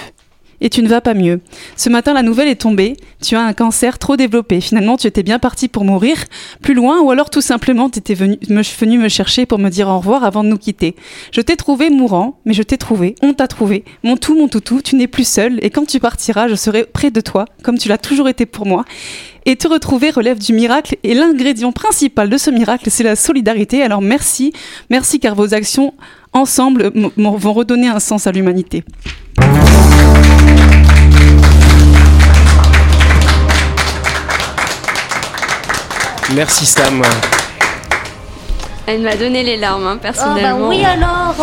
Et 0.61 0.71
tu 0.71 0.83
ne 0.83 0.89
vas 0.89 1.01
pas 1.01 1.15
mieux. 1.15 1.41
Ce 1.77 1.89
matin, 1.89 2.13
la 2.13 2.23
nouvelle 2.23 2.49
est 2.49 2.61
tombée. 2.61 2.97
Tu 3.23 3.37
as 3.37 3.43
un 3.43 3.53
cancer 3.53 3.99
trop 3.99 4.17
développé. 4.17 4.61
Finalement, 4.61 4.97
tu 4.97 5.07
étais 5.07 5.23
bien 5.23 5.39
parti 5.39 5.69
pour 5.69 5.85
mourir 5.85 6.17
plus 6.63 6.75
loin, 6.75 7.01
ou 7.01 7.11
alors 7.11 7.31
tout 7.31 7.41
simplement, 7.41 7.89
tu 7.89 7.99
étais 7.99 8.15
venu 8.15 8.39
me, 8.49 8.97
me 8.99 9.09
chercher 9.09 9.47
pour 9.47 9.59
me 9.59 9.71
dire 9.71 9.89
au 9.89 9.99
revoir 9.99 10.25
avant 10.25 10.45
de 10.45 10.49
nous 10.49 10.59
quitter. 10.59 10.95
Je 11.33 11.41
t'ai 11.41 11.57
trouvé 11.57 11.91
mourant, 11.91 12.39
mais 12.45 12.53
je 12.53 12.63
t'ai 12.63 12.79
trouvé. 12.79 13.15
On 13.23 13.33
t'a 13.33 13.49
trouvé. 13.49 13.85
Mon 14.03 14.17
tout, 14.17 14.37
mon 14.37 14.49
toutou, 14.49 14.83
tu 14.83 14.97
n'es 14.97 15.07
plus 15.07 15.27
seul. 15.27 15.59
Et 15.63 15.71
quand 15.71 15.87
tu 15.87 16.01
partiras, 16.01 16.49
je 16.49 16.55
serai 16.55 16.85
près 16.85 17.11
de 17.11 17.21
toi, 17.21 17.47
comme 17.63 17.79
tu 17.79 17.89
l'as 17.89 17.99
toujours 17.99 18.29
été 18.29 18.47
pour 18.47 18.67
moi. 18.67 18.85
Et 19.47 19.57
te 19.57 19.67
retrouver 19.67 20.11
relève 20.11 20.39
du 20.39 20.53
miracle. 20.53 20.97
Et 21.03 21.15
l'ingrédient 21.15 21.73
principal 21.73 22.29
de 22.29 22.37
ce 22.37 22.51
miracle, 22.51 22.91
c'est 22.91 23.05
la 23.05 23.17
solidarité. 23.17 23.83
Alors 23.83 24.03
merci, 24.03 24.53
merci 24.91 25.19
car 25.21 25.35
vos 25.35 25.55
actions 25.55 25.95
ensemble 26.33 26.93
vont 27.17 27.53
redonner 27.53 27.89
un 27.89 28.01
sens 28.01 28.27
à 28.27 28.33
l'humanité. 28.33 28.85
Merci 36.35 36.67
Sam. 36.67 37.03
Elle 38.87 39.03
m'a 39.03 39.17
donné 39.17 39.43
les 39.43 39.57
larmes, 39.57 39.87
hein, 39.87 39.93
Oh 39.93 39.99
bah 40.03 40.13
personnellement. 40.13 40.69
oui 40.69 40.85
alors 40.85 41.35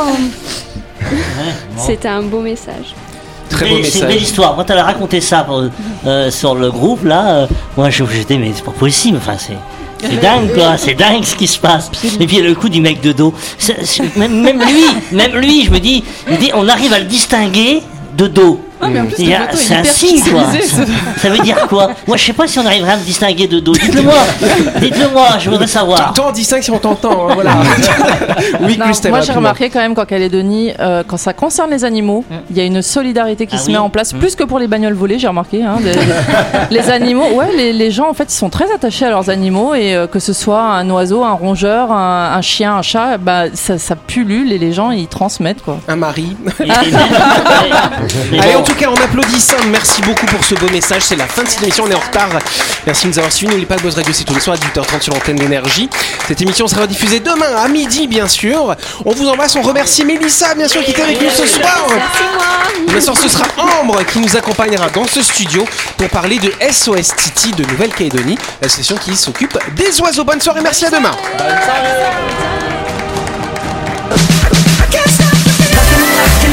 C'était 1.77 2.07
un 2.07 2.21
beau 2.23 2.39
message. 2.41 2.93
Très 3.49 3.65
beau 3.69 3.75
C'est 3.75 3.75
une 3.77 3.81
message. 3.83 4.07
belle 4.09 4.21
histoire. 4.21 4.55
Moi, 4.55 4.63
t'avais 4.65 4.81
raconté 4.81 5.21
ça 5.21 5.43
pour- 5.43 5.63
euh, 6.05 6.31
sur 6.31 6.55
le 6.55 6.69
groupe 6.71 7.05
là. 7.05 7.29
euh, 7.29 7.47
moi, 7.77 7.89
je- 7.89 8.03
j'étais, 8.11 8.37
mais 8.37 8.51
c'est 8.53 8.63
pas 8.65 8.71
possible. 8.71 9.17
Enfin, 9.17 9.37
c'est. 9.37 9.57
C'est 9.99 10.21
dingue 10.21 10.53
quoi, 10.53 10.77
c'est 10.77 10.93
dingue 10.93 11.23
ce 11.23 11.33
qui 11.35 11.47
se 11.47 11.57
passe. 11.57 11.89
Et 12.19 12.27
puis 12.27 12.39
le 12.39 12.53
coup 12.53 12.69
du 12.69 12.81
mec 12.81 13.01
de 13.01 13.11
dos, 13.13 13.33
même, 14.15 14.41
même 14.43 14.59
lui, 14.61 14.83
même 15.11 15.35
lui, 15.37 15.65
je 15.65 15.71
me 15.71 15.79
dis, 15.79 16.03
on 16.53 16.67
arrive 16.69 16.93
à 16.93 16.99
le 16.99 17.05
distinguer 17.05 17.81
de 18.15 18.27
dos. 18.27 18.63
Ah, 18.79 18.87
mais 18.89 18.99
en 19.01 19.05
plus, 19.05 19.15
Il 19.19 19.29
y 19.29 19.33
a- 19.33 19.47
photo 19.47 19.57
est 19.57 19.75
un 19.75 19.83
signe 19.83 20.21
quoi. 20.21 20.43
Ça, 21.17 21.29
veut 21.29 21.39
dire 21.39 21.67
quoi 21.67 21.89
Moi 22.07 22.15
je 22.17 22.23
sais 22.25 22.33
pas 22.33 22.47
si 22.47 22.59
on 22.59 22.65
arriverait 22.65 22.93
à 22.93 22.97
me 22.97 23.03
distinguer 23.03 23.47
de 23.47 23.59
dos. 23.59 23.71
Dites-le 23.73 24.01
moi, 24.03 24.13
dites-le 24.79 25.09
moi, 25.09 25.27
je 25.39 25.49
voudrais 25.49 25.67
savoir. 25.67 26.13
Toi, 26.13 26.25
on 26.29 26.31
distingue 26.31 26.61
si 26.61 26.71
on 26.71 26.77
t'entend, 26.77 27.29
hein, 27.29 27.33
voilà. 27.33 27.51
oui, 28.61 28.77
Non, 28.77 28.85
Christelle. 28.85 29.11
moi 29.11 29.21
j'ai 29.21 29.33
remarqué 29.33 29.69
quand 29.69 29.79
même 29.79 29.95
qu'en 29.95 30.05
Calédonie, 30.05 30.73
euh, 30.79 31.03
quand 31.07 31.17
ça 31.17 31.33
concerne 31.33 31.71
les 31.71 31.85
animaux, 31.85 32.23
il 32.49 32.57
y 32.57 32.61
a 32.61 32.63
une 32.63 32.81
solidarité 32.81 33.47
qui 33.47 33.55
Ah 33.55 33.59
se 33.59 33.65
oui. 33.67 33.71
met 33.73 33.77
en 33.79 33.89
place, 33.89 34.13
plus 34.13 34.35
que 34.35 34.43
pour 34.43 34.59
les 34.59 34.67
bagnoles 34.67 34.93
volées, 34.93 35.19
j'ai 35.19 35.27
remarqué. 35.27 35.63
hein, 35.63 35.77
des- 35.83 35.93
les 36.75 36.89
animaux, 36.89 37.27
ouais, 37.33 37.49
les, 37.55 37.73
les 37.73 37.91
gens 37.91 38.09
en 38.09 38.13
fait 38.13 38.25
ils 38.31 38.35
sont 38.37 38.49
très 38.49 38.71
attachés 38.73 39.05
à 39.05 39.09
leurs 39.09 39.29
animaux 39.29 39.73
et 39.75 39.95
euh, 39.95 40.07
que 40.07 40.19
ce 40.19 40.33
soit 40.33 40.61
un 40.61 40.89
oiseau, 40.89 41.23
un 41.23 41.31
rongeur, 41.33 41.91
un, 41.91 42.33
un 42.35 42.41
chien, 42.41 42.75
un 42.75 42.81
chat, 42.81 43.17
bah 43.17 43.45
ça, 43.53 43.77
ça 43.77 43.95
pullule 43.95 44.51
et 44.51 44.57
les 44.57 44.71
gens 44.73 44.91
ils 44.91 45.07
transmettent 45.07 45.61
quoi. 45.63 45.79
Un 45.87 45.95
mari. 45.95 46.35
Mais 46.59 48.39
Allez, 48.39 48.53
bon. 48.53 48.63
En 48.67 48.73
tout 48.73 48.79
cas, 48.79 48.89
on 48.89 49.01
applaudit 49.01 49.39
Sam. 49.39 49.69
Merci 49.71 50.01
beaucoup 50.01 50.25
pour 50.25 50.43
ce 50.43 50.53
beau 50.55 50.67
message. 50.69 51.03
C'est 51.03 51.15
la 51.15 51.25
fin 51.25 51.43
de 51.43 51.47
cette 51.47 51.63
émission. 51.63 51.85
On 51.85 51.89
est 51.89 51.95
en 51.95 51.99
retard. 51.99 52.27
Merci 52.85 53.03
de 53.03 53.11
nous 53.11 53.17
avoir 53.17 53.31
suivis. 53.31 53.51
N'oubliez 53.51 53.65
pas, 53.65 53.77
Buzz 53.77 53.95
Radio, 53.95 54.11
c'est 54.13 54.25
tous 54.25 54.33
les 54.33 54.41
soirs 54.41 54.57
à 54.57 54.79
18h30 54.79 55.01
sur 55.01 55.13
l'antenne 55.13 55.37
d'énergie. 55.37 55.89
Cette 56.27 56.41
émission 56.41 56.67
sera 56.67 56.85
diffusée 56.85 57.21
demain 57.21 57.55
à 57.55 57.69
midi, 57.69 58.07
bien 58.07 58.27
sûr. 58.27 58.75
On 59.05 59.13
vous 59.13 59.29
embrasse. 59.29 59.55
On 59.55 59.61
remercie 59.61 60.03
Mélissa, 60.03 60.53
bien 60.53 60.67
sûr, 60.67 60.83
qui 60.83 60.91
était 60.91 61.01
avec 61.01 61.21
nous 61.21 61.29
ce 61.29 61.47
soir. 61.47 61.87
Bien 62.87 62.99
sûr, 62.99 63.17
ce 63.17 63.29
sera 63.29 63.45
Ambre 63.57 64.03
qui 64.03 64.19
nous 64.19 64.35
accompagnera 64.35 64.89
dans 64.89 65.07
ce 65.07 65.21
studio 65.21 65.65
pour 65.95 66.09
parler 66.09 66.37
de 66.37 66.51
SOS 66.69 67.15
Titi 67.15 67.51
de 67.51 67.63
Nouvelle-Calédonie, 67.63 68.37
l'association 68.61 68.97
qui 68.97 69.15
s'occupe 69.15 69.57
des 69.77 70.01
oiseaux. 70.01 70.25
Bonne 70.25 70.41
soirée. 70.41 70.61
Merci 70.61 70.85
à 70.85 70.89
demain. 70.89 71.11